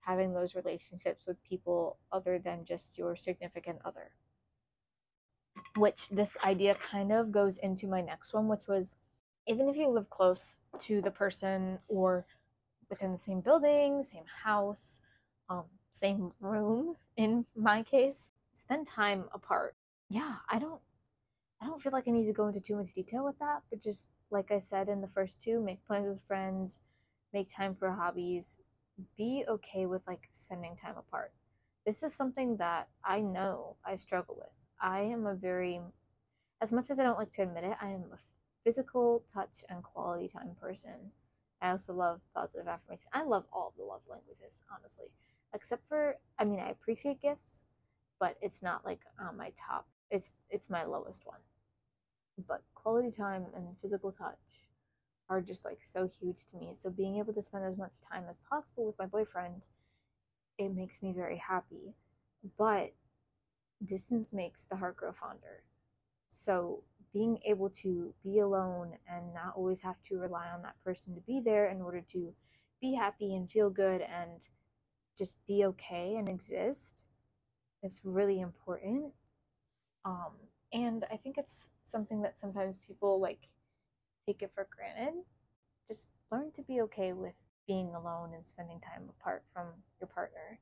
[0.00, 4.12] having those relationships with people other than just your significant other.
[5.76, 8.96] Which this idea kind of goes into my next one, which was
[9.46, 12.26] even if you live close to the person or
[12.88, 15.00] within the same building, same house,
[15.48, 19.74] um, same room in my case, spend time apart.
[20.08, 20.80] Yeah, I don't
[21.62, 23.82] I don't feel like I need to go into too much detail with that, but
[23.82, 26.78] just like I said in the first two, make plans with friends,
[27.32, 28.58] make time for hobbies,
[29.16, 31.32] be okay with like spending time apart.
[31.86, 34.52] This is something that I know I struggle with.
[34.80, 35.80] I am a very,
[36.60, 38.18] as much as I don't like to admit it, I am a
[38.64, 41.12] physical touch and quality time person.
[41.62, 43.08] I also love positive affirmation.
[43.12, 45.06] I love all the love languages, honestly,
[45.54, 47.60] except for, I mean, I appreciate gifts,
[48.18, 49.00] but it's not like
[49.36, 49.86] my top.
[50.10, 51.40] It's it's my lowest one.
[52.48, 54.60] But quality time and physical touch
[55.30, 56.74] are just like so huge to me.
[56.74, 59.62] So being able to spend as much time as possible with my boyfriend,
[60.58, 61.94] it makes me very happy.
[62.58, 62.94] But
[63.86, 65.64] distance makes the heart grow fonder.
[66.28, 71.14] So being able to be alone and not always have to rely on that person
[71.16, 72.34] to be there in order to
[72.82, 74.42] be happy and feel good and
[75.18, 77.04] just be okay and exist
[77.82, 79.12] it's really important.
[80.04, 80.32] Um,
[80.72, 83.48] and I think it's something that sometimes people like
[84.30, 85.22] take it for granted.
[85.88, 87.34] Just learn to be okay with
[87.66, 89.66] being alone and spending time apart from
[90.00, 90.60] your partner.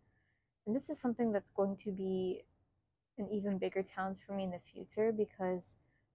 [0.67, 2.43] And this is something that's going to be
[3.19, 5.75] an even bigger challenge for me in the future because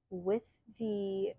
[0.10, 0.44] with
[0.80, 1.34] the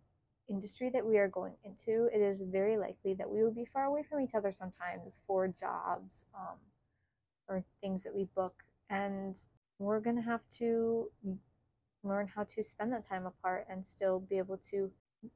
[0.48, 3.84] industry that we are going into, it is very likely that we will be far
[3.84, 6.58] away from each other sometimes for jobs um,
[7.48, 8.62] or things that we book.
[8.90, 9.36] And
[9.78, 11.10] we're going to have to
[12.02, 14.90] learn how to spend that time apart and still be able to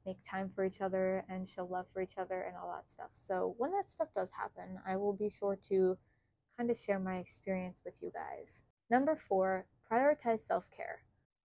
[0.06, 3.10] make time for each other and show love for each other and all that stuff.
[3.12, 5.96] So when that stuff does happen, I will be sure to
[6.56, 8.64] kind of share my experience with you guys.
[8.90, 11.02] Number four, prioritize self care.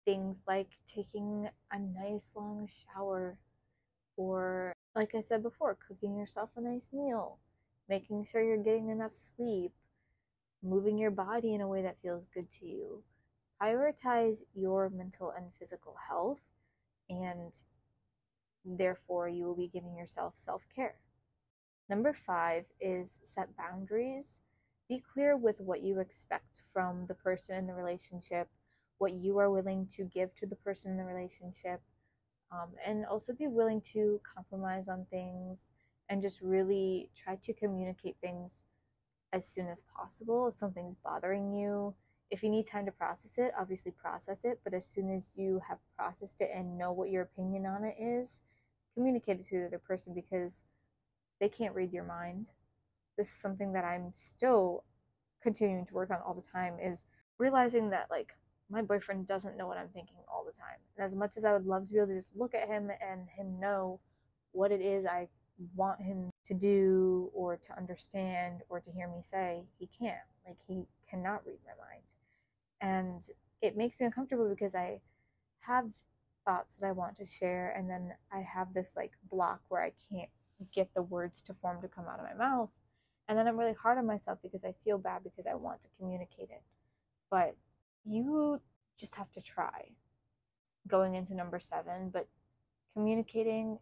[0.06, 3.38] Things like taking a nice long shower,
[4.18, 7.38] or like I said before, cooking yourself a nice meal,
[7.88, 9.72] making sure you're getting enough sleep,
[10.64, 13.04] moving your body in a way that feels good to you.
[13.62, 16.42] Prioritize your mental and physical health
[17.10, 17.62] and
[18.66, 20.96] Therefore, you will be giving yourself self care.
[21.90, 24.40] Number five is set boundaries.
[24.88, 28.50] Be clear with what you expect from the person in the relationship,
[28.98, 31.82] what you are willing to give to the person in the relationship,
[32.52, 35.70] um, and also be willing to compromise on things
[36.10, 38.64] and just really try to communicate things
[39.34, 41.94] as soon as possible if something's bothering you.
[42.30, 45.62] If you need time to process it, obviously process it, but as soon as you
[45.68, 48.42] have processed it and know what your opinion on it is,
[48.94, 50.62] communicate it to the other person because
[51.40, 52.52] they can't read your mind.
[53.18, 54.84] This is something that I'm still
[55.42, 57.06] continuing to work on all the time is
[57.38, 58.34] realizing that like
[58.70, 60.78] my boyfriend doesn't know what I'm thinking all the time.
[60.96, 62.90] And as much as I would love to be able to just look at him
[63.02, 64.00] and him know
[64.54, 65.28] what it is I
[65.76, 70.18] want him to do or to understand or to hear me say, he can't.
[70.46, 72.04] Like he cannot read my mind.
[72.82, 73.28] And
[73.62, 75.02] it makes me uncomfortable because I
[75.60, 75.90] have
[76.46, 79.94] thoughts that I want to share, and then I have this like block where I
[80.10, 80.30] can't
[80.74, 82.70] get the words to form to come out of my mouth.
[83.28, 85.88] And then I'm really hard on myself because I feel bad because I want to
[85.98, 86.62] communicate it.
[87.30, 87.56] But
[88.06, 88.60] you
[88.98, 89.92] just have to try
[90.88, 92.28] going into number seven, but
[92.94, 93.80] communicating,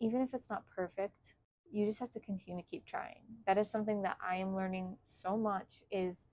[0.00, 1.34] even if it's not perfect,
[1.72, 3.20] you just have to continue to keep trying.
[3.46, 6.26] That is something that I am learning so much is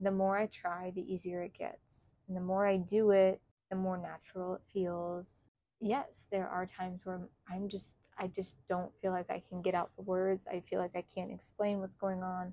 [0.00, 2.12] the more I try, the easier it gets.
[2.26, 3.40] And the more I do it,
[3.70, 5.46] the more natural it feels.
[5.80, 9.74] Yes, there are times where I'm just, I just don't feel like I can get
[9.74, 10.46] out the words.
[10.50, 12.52] I feel like I can't explain what's going on,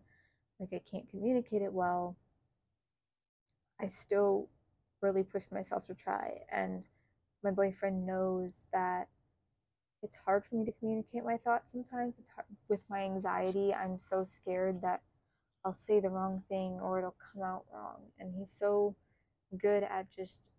[0.60, 2.16] like I can't communicate it well.
[3.80, 4.50] I still
[5.02, 6.40] really push myself to try.
[6.52, 6.88] And
[7.44, 9.08] my boyfriend knows that
[10.04, 12.20] it's hard for me to communicate my thoughts sometimes.
[12.20, 13.74] It's hard with my anxiety.
[13.74, 15.02] I'm so scared that
[15.66, 18.02] I'll say the wrong thing or it'll come out wrong.
[18.20, 18.96] And he's so
[19.58, 20.52] good at just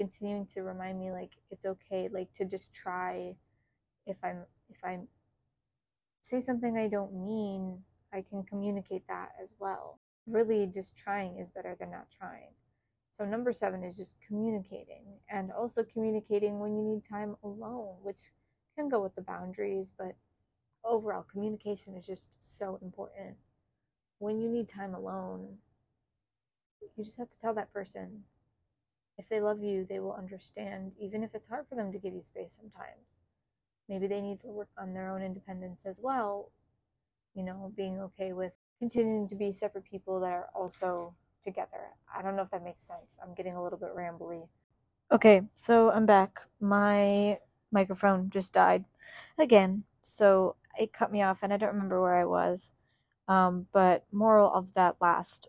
[0.00, 3.34] continuing to remind me like it's okay like to just try
[4.06, 4.98] if i'm if i
[6.20, 7.78] say something i don't mean
[8.12, 12.52] i can communicate that as well really just trying is better than not trying
[13.18, 18.22] So, number seven is just communicating and also communicating when you need time alone, which
[18.76, 20.14] can go with the boundaries, but
[20.84, 23.36] overall, communication is just so important.
[24.18, 25.58] When you need time alone,
[26.96, 28.24] you just have to tell that person.
[29.20, 32.14] If they love you, they will understand, even if it's hard for them to give
[32.14, 33.18] you space sometimes.
[33.86, 36.52] Maybe they need to work on their own independence as well.
[37.34, 41.14] You know, being okay with continuing to be separate people that are also
[41.44, 41.90] together.
[42.14, 43.18] I don't know if that makes sense.
[43.22, 44.48] I'm getting a little bit rambly.
[45.12, 46.40] Okay, so I'm back.
[46.60, 47.40] My
[47.70, 48.86] microphone just died
[49.36, 52.72] again, so it cut me off, and I don't remember where I was.
[53.28, 55.48] Um, but moral of that last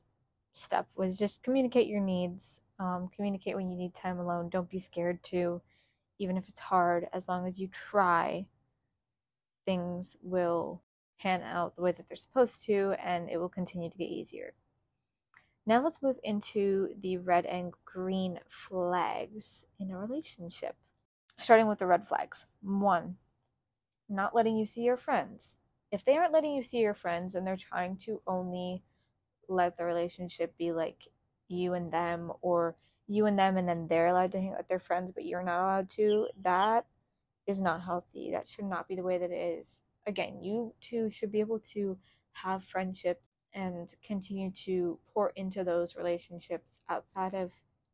[0.53, 2.59] step was just communicate your needs.
[2.81, 4.49] Um, communicate when you need time alone.
[4.49, 5.61] Don't be scared to,
[6.17, 7.07] even if it's hard.
[7.13, 8.47] As long as you try,
[9.65, 10.81] things will
[11.19, 14.55] pan out the way that they're supposed to, and it will continue to get easier.
[15.67, 20.75] Now let's move into the red and green flags in a relationship.
[21.39, 22.47] Starting with the red flags.
[22.63, 23.15] One,
[24.09, 25.55] not letting you see your friends.
[25.91, 28.81] If they aren't letting you see your friends and they're trying to only
[29.47, 30.97] let the relationship be like
[31.51, 32.75] you and them or
[33.07, 35.43] you and them and then they're allowed to hang out with their friends but you're
[35.43, 36.85] not allowed to, that
[37.47, 38.31] is not healthy.
[38.31, 39.75] That should not be the way that it is.
[40.07, 41.97] Again, you two should be able to
[42.33, 47.51] have friendships and continue to pour into those relationships outside of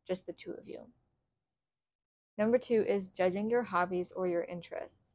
[0.07, 0.79] just the two of you.
[2.37, 5.07] Number two is judging your hobbies or your interests.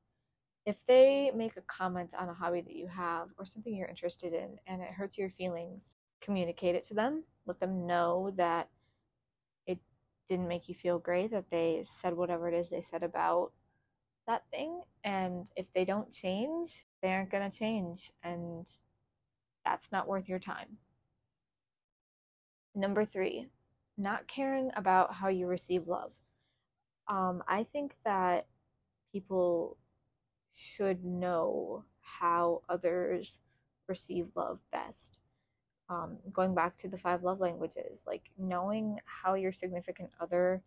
[0.66, 4.32] If they make a comment on a hobby that you have or something you're interested
[4.32, 5.86] in and it hurts your feelings,
[6.22, 7.24] communicate it to them.
[7.46, 8.68] Let them know that
[9.66, 9.78] it
[10.28, 13.52] didn't make you feel great, that they said whatever it is they said about
[14.26, 14.82] that thing.
[15.04, 18.12] And if they don't change, they aren't going to change.
[18.22, 18.68] And
[19.64, 20.78] that's not worth your time.
[22.74, 23.48] Number three,
[23.98, 26.12] not caring about how you receive love.
[27.08, 28.46] Um, I think that
[29.12, 29.76] people
[30.54, 33.38] should know how others
[33.88, 35.18] receive love best.
[35.92, 40.62] Um, going back to the five love languages, like knowing how your significant other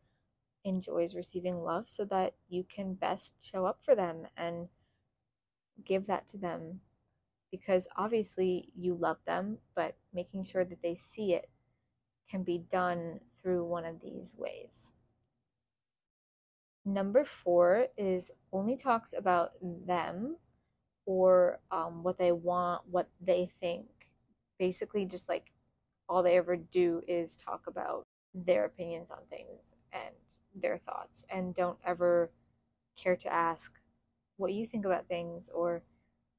[0.63, 4.67] enjoys receiving love so that you can best show up for them and
[5.83, 6.79] give that to them
[7.49, 11.49] because obviously you love them, but making sure that they see it
[12.29, 14.93] can be done through one of these ways.
[16.85, 20.35] Number four is only talks about them
[21.07, 23.87] or um, what they want, what they think.
[24.59, 25.51] Basically, just like
[26.07, 30.13] all they ever do is talk about their opinions on things and
[30.61, 32.31] their thoughts, and don't ever
[32.95, 33.73] care to ask
[34.37, 35.81] what you think about things or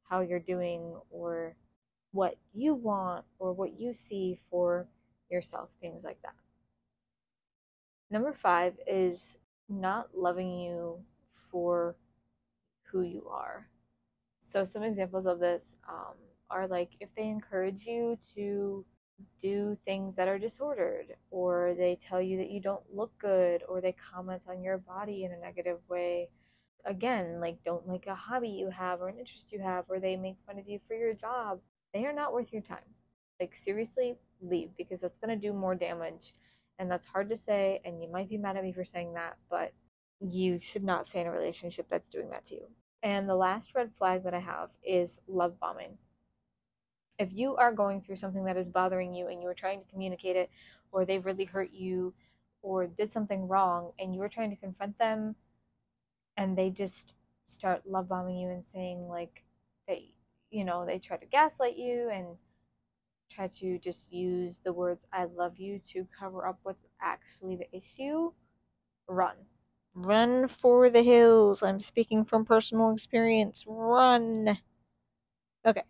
[0.09, 1.57] how you're doing or
[2.12, 4.87] what you want or what you see for
[5.31, 6.35] yourself, things like that.
[8.11, 9.37] Number five is
[9.69, 10.99] not loving you
[11.33, 11.97] for
[12.85, 13.69] who you are.
[14.39, 16.14] So, some examples of this um,
[16.51, 18.84] are like if they encourage you to
[19.42, 23.80] do things that are disordered, or they tell you that you don't look good, or
[23.80, 26.28] they comment on your body in a negative way,
[26.84, 30.16] again, like don't like a hobby you have or an interest you have, or they
[30.16, 31.61] make fun of you for your job,
[31.94, 32.78] they are not worth your time.
[33.40, 36.34] Like, seriously, leave because that's going to do more damage.
[36.78, 37.80] And that's hard to say.
[37.84, 39.72] And you might be mad at me for saying that, but
[40.20, 42.66] you should not stay in a relationship that's doing that to you.
[43.03, 45.99] And the last red flag that I have is love bombing.
[47.19, 49.91] If you are going through something that is bothering you and you are trying to
[49.91, 50.51] communicate it,
[50.93, 52.14] or they've really hurt you,
[52.62, 55.37] or did something wrong, and you are trying to confront them
[56.37, 57.14] and they just
[57.47, 59.45] start love bombing you and saying like
[59.87, 60.11] they
[60.51, 62.27] you know they try to gaslight you and
[63.31, 67.77] try to just use the words i love you to cover up what's actually the
[67.77, 68.31] issue
[69.09, 69.37] run.
[69.95, 71.62] Run for the hills.
[71.62, 73.64] I'm speaking from personal experience.
[73.67, 74.59] Run.
[75.64, 75.85] Okay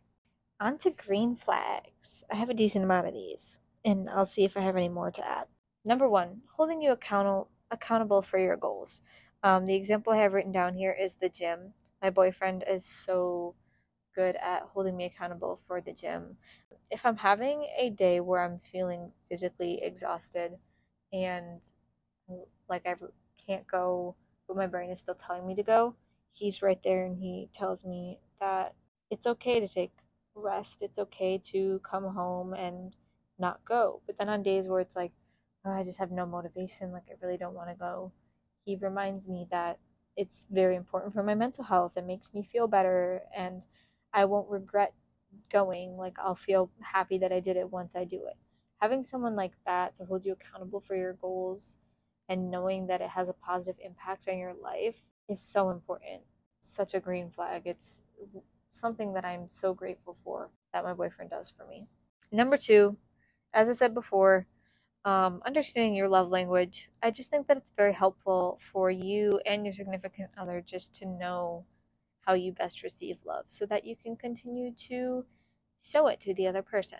[0.61, 4.57] on to green flags i have a decent amount of these and i'll see if
[4.57, 5.47] i have any more to add
[5.85, 9.03] number one holding you accountable accountable for your goals
[9.47, 11.73] um, the example I have written down here is the gym.
[12.03, 13.55] My boyfriend is so
[14.15, 16.37] good at holding me accountable for the gym.
[16.91, 20.53] If I'm having a day where I'm feeling physically exhausted
[21.13, 21.61] and
[22.69, 22.97] like I
[23.47, 24.17] can't go,
[24.49, 25.95] but my brain is still telling me to go,
[26.33, 28.75] he's right there and he tells me that
[29.11, 29.93] it's okay to take
[30.37, 30.83] rest.
[30.83, 32.95] It's okay to come home and
[33.39, 34.03] not go.
[34.07, 35.13] But then on days where it's like,
[35.65, 38.13] oh, I just have no motivation, like I really don't want to go,
[38.65, 39.79] he reminds me that
[40.17, 41.93] it's very important for my mental health.
[41.97, 43.65] It makes me feel better and
[44.13, 44.95] I won't regret
[45.53, 45.97] going.
[45.97, 48.37] Like I'll feel happy that I did it once I do it.
[48.81, 51.77] Having someone like that to hold you accountable for your goals
[52.29, 56.23] and knowing that it has a positive impact on your life is so important.
[56.61, 57.63] Such a green flag.
[57.67, 58.01] It's
[58.77, 61.87] something that I'm so grateful for that my boyfriend does for me.
[62.33, 62.97] Number two,
[63.55, 64.47] as I said before,
[65.07, 66.91] um, understanding your love language.
[67.01, 71.07] I just think that it's very helpful for you and your significant other just to
[71.07, 71.65] know
[72.23, 75.25] how you best receive love so that you can continue to
[75.81, 76.99] show it to the other person.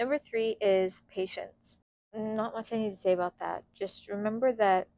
[0.00, 1.78] Number three is patience.
[2.12, 3.62] Not much I need to say about that.
[3.72, 4.88] Just remember that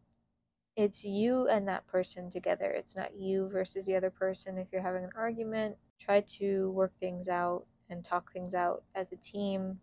[0.77, 2.71] it's you and that person together.
[2.71, 4.59] It's not you versus the other person.
[4.59, 9.13] If you're having an argument, try to work things out and talk things out as
[9.13, 9.79] a team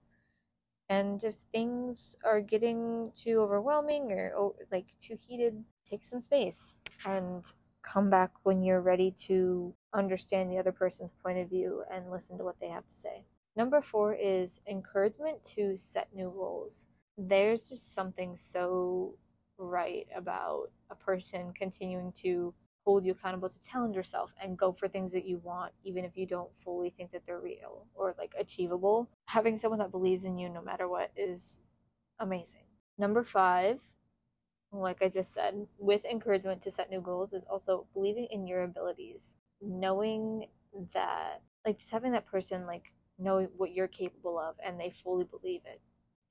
[0.89, 6.75] and if things are getting too overwhelming or oh, like too heated, take some space
[7.05, 7.45] and
[7.81, 12.37] come back when you're ready to understand the other person's point of view and listen
[12.37, 13.23] to what they have to say.
[13.55, 16.85] Number four is encouragement to set new goals.
[17.17, 19.15] There's just something so
[19.63, 22.53] right about a person continuing to
[22.85, 26.17] hold you accountable to challenge yourself and go for things that you want, even if
[26.17, 29.09] you don't fully think that they're real or like achievable.
[29.25, 31.61] Having someone that believes in you no matter what is
[32.19, 32.65] amazing.
[32.97, 33.81] Number five,
[34.71, 38.63] like I just said, with encouragement to set new goals is also believing in your
[38.63, 40.47] abilities, knowing
[40.93, 45.25] that, like, just having that person, like, know what you're capable of and they fully
[45.25, 45.79] believe it.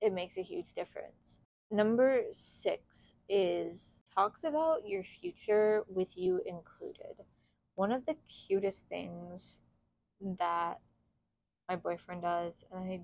[0.01, 1.39] It makes a huge difference.
[1.73, 7.25] Number six is talks about your future with you included.
[7.77, 9.61] One of the cutest things
[10.39, 10.81] that
[11.71, 13.01] my boyfriend does, and I,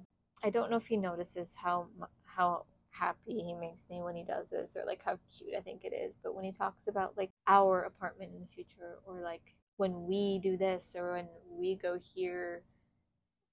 [0.46, 1.86] I don't know if he notices how
[2.24, 5.84] how happy he makes me when he does this, or like how cute I think
[5.84, 6.18] it is.
[6.22, 10.40] But when he talks about like our apartment in the future, or like when we
[10.42, 12.64] do this, or when we go here,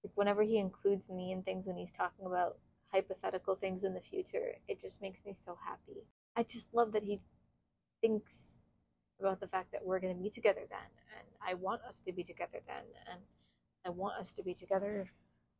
[0.03, 2.57] like whenever he includes me in things when he's talking about
[2.95, 5.99] hypothetical things in the future, it just makes me so happy.
[6.37, 7.19] I just love that he
[8.01, 8.53] thinks
[9.19, 12.13] about the fact that we're going to be together then and I want us to
[12.13, 13.19] be together then and
[13.85, 15.05] I want us to be together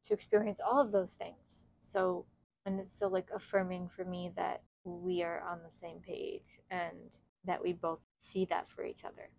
[0.07, 1.65] to experience all of those things.
[1.79, 2.25] So
[2.65, 7.17] and it's still like affirming for me that we are on the same page and
[7.45, 9.29] that we both see that for each other.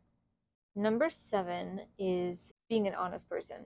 [0.74, 3.64] Number 7 is being an honest person.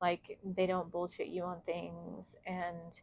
[0.00, 3.00] Like they don't bullshit you on things and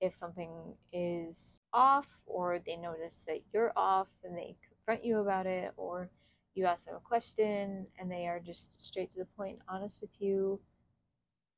[0.00, 0.50] if something
[0.92, 6.10] is off or they notice that you're off and they confront you about it or
[6.54, 10.10] you ask them a question and they are just straight to the point honest with
[10.18, 10.58] you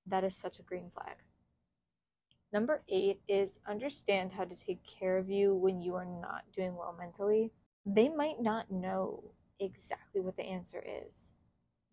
[0.06, 1.16] that is such a green flag.
[2.52, 6.76] Number eight is understand how to take care of you when you are not doing
[6.76, 7.50] well mentally.
[7.86, 9.24] They might not know
[9.58, 11.30] exactly what the answer is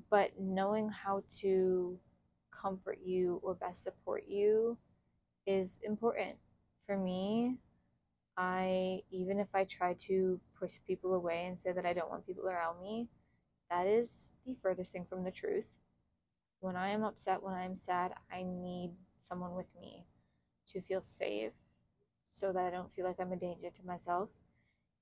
[0.10, 1.98] but knowing how to
[2.62, 4.78] comfort you or best support you
[5.46, 6.36] is important.
[6.86, 7.58] For me,
[8.38, 12.26] I even if I try to push people away and say that I don't want
[12.26, 13.08] people around me,
[13.70, 15.66] that is the furthest thing from the truth.
[16.60, 18.92] When I am upset, when I am sad, I need
[19.28, 20.06] someone with me
[20.74, 21.52] to feel safe
[22.32, 24.30] so that I don't feel like I'm a danger to myself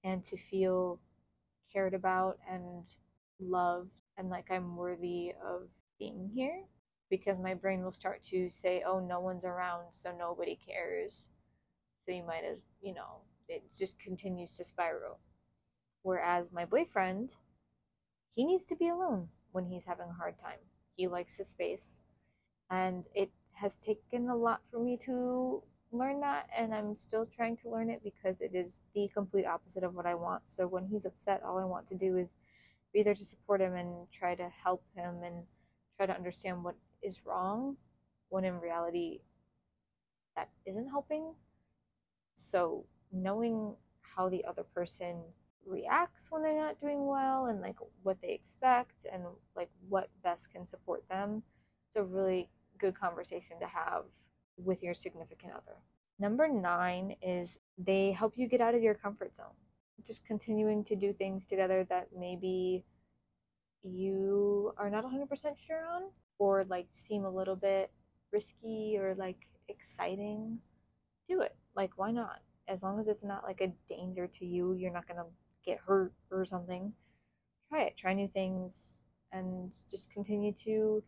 [0.03, 0.99] and to feel
[1.71, 2.85] cared about and
[3.39, 5.67] loved and like I'm worthy of
[5.99, 6.63] being here
[7.09, 11.27] because my brain will start to say, oh, no one's around, so nobody cares.
[12.05, 15.19] So you might as, you know, it just continues to spiral.
[16.03, 17.35] Whereas my boyfriend,
[18.35, 20.59] he needs to be alone when he's having a hard time.
[20.95, 21.99] He likes his space.
[22.69, 27.57] And it has taken a lot for me to learn that, and I'm still trying
[27.57, 30.43] to learn it because it is the complete opposite of what I want.
[30.45, 32.35] So when he's upset, all I want to do is
[32.93, 35.43] be there to support him and try to help him and
[35.97, 37.77] try to understand what is wrong
[38.29, 39.19] when in reality
[40.35, 41.33] that isn't helping.
[42.35, 45.21] So knowing how the other person
[45.65, 49.23] reacts when they're not doing well and like what they expect and
[49.55, 51.43] like what best can support them.
[51.87, 54.03] It's a really good conversation to have
[54.57, 55.77] with your significant other.
[56.19, 59.55] Number nine is they help you get out of your comfort zone.
[60.05, 62.83] Just continuing to do things together that maybe
[63.83, 65.27] you are not 100%
[65.65, 66.03] sure on
[66.39, 67.91] or like seem a little bit
[68.31, 70.57] risky or like exciting,
[71.27, 71.55] do it.
[71.75, 72.39] Like, why not?
[72.67, 75.25] As long as it's not like a danger to you, you're not gonna
[75.65, 76.93] get hurt or something.
[77.69, 77.97] Try it.
[77.97, 78.97] Try new things
[79.31, 81.03] and just continue to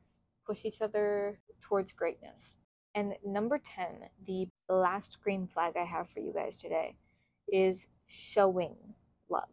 [0.46, 2.56] push each other towards greatness.
[2.94, 3.86] And number 10,
[4.28, 6.96] the last green flag I have for you guys today
[7.52, 8.76] is showing
[9.30, 9.50] love.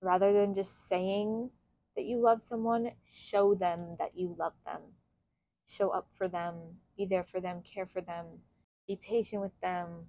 [0.00, 1.50] Rather than just saying
[1.96, 4.80] that you love someone, show them that you love them
[5.72, 6.54] show up for them,
[6.96, 8.26] be there for them, care for them,
[8.86, 10.06] be patient with them,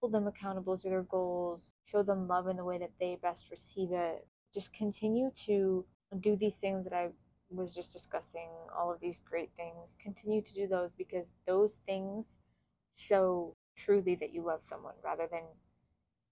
[0.00, 3.50] hold them accountable to their goals, show them love in the way that they best
[3.50, 4.26] receive it.
[4.52, 5.84] Just continue to
[6.20, 7.08] do these things that I
[7.50, 9.96] was just discussing, all of these great things.
[10.02, 12.36] Continue to do those because those things
[12.96, 15.42] show truly that you love someone rather than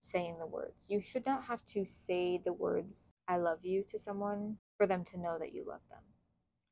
[0.01, 0.87] saying the words.
[0.89, 5.05] You should not have to say the words, I love you, to someone for them
[5.05, 6.14] to know that you love them.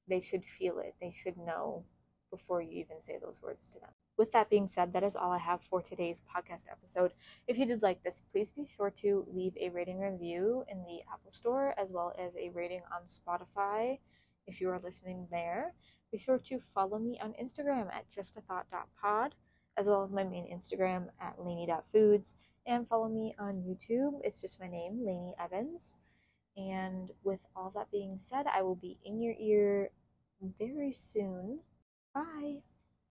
[0.09, 1.85] They should feel it, they should know
[2.31, 3.91] before you even say those words to them.
[4.17, 7.13] With that being said, that is all I have for today's podcast episode.
[7.47, 11.01] If you did like this, please be sure to leave a rating review in the
[11.13, 13.99] Apple Store as well as a rating on Spotify
[14.47, 15.75] if you are listening there.
[16.11, 19.35] Be sure to follow me on Instagram at justathought.pod
[19.77, 22.35] as well as my main Instagram at laney.foods
[22.67, 24.21] and follow me on YouTube.
[24.23, 25.95] It's just my name, Laney Evans.
[26.57, 29.91] And with all that being said, I will be in your ear
[30.59, 31.61] very soon.
[32.15, 32.59] Bye.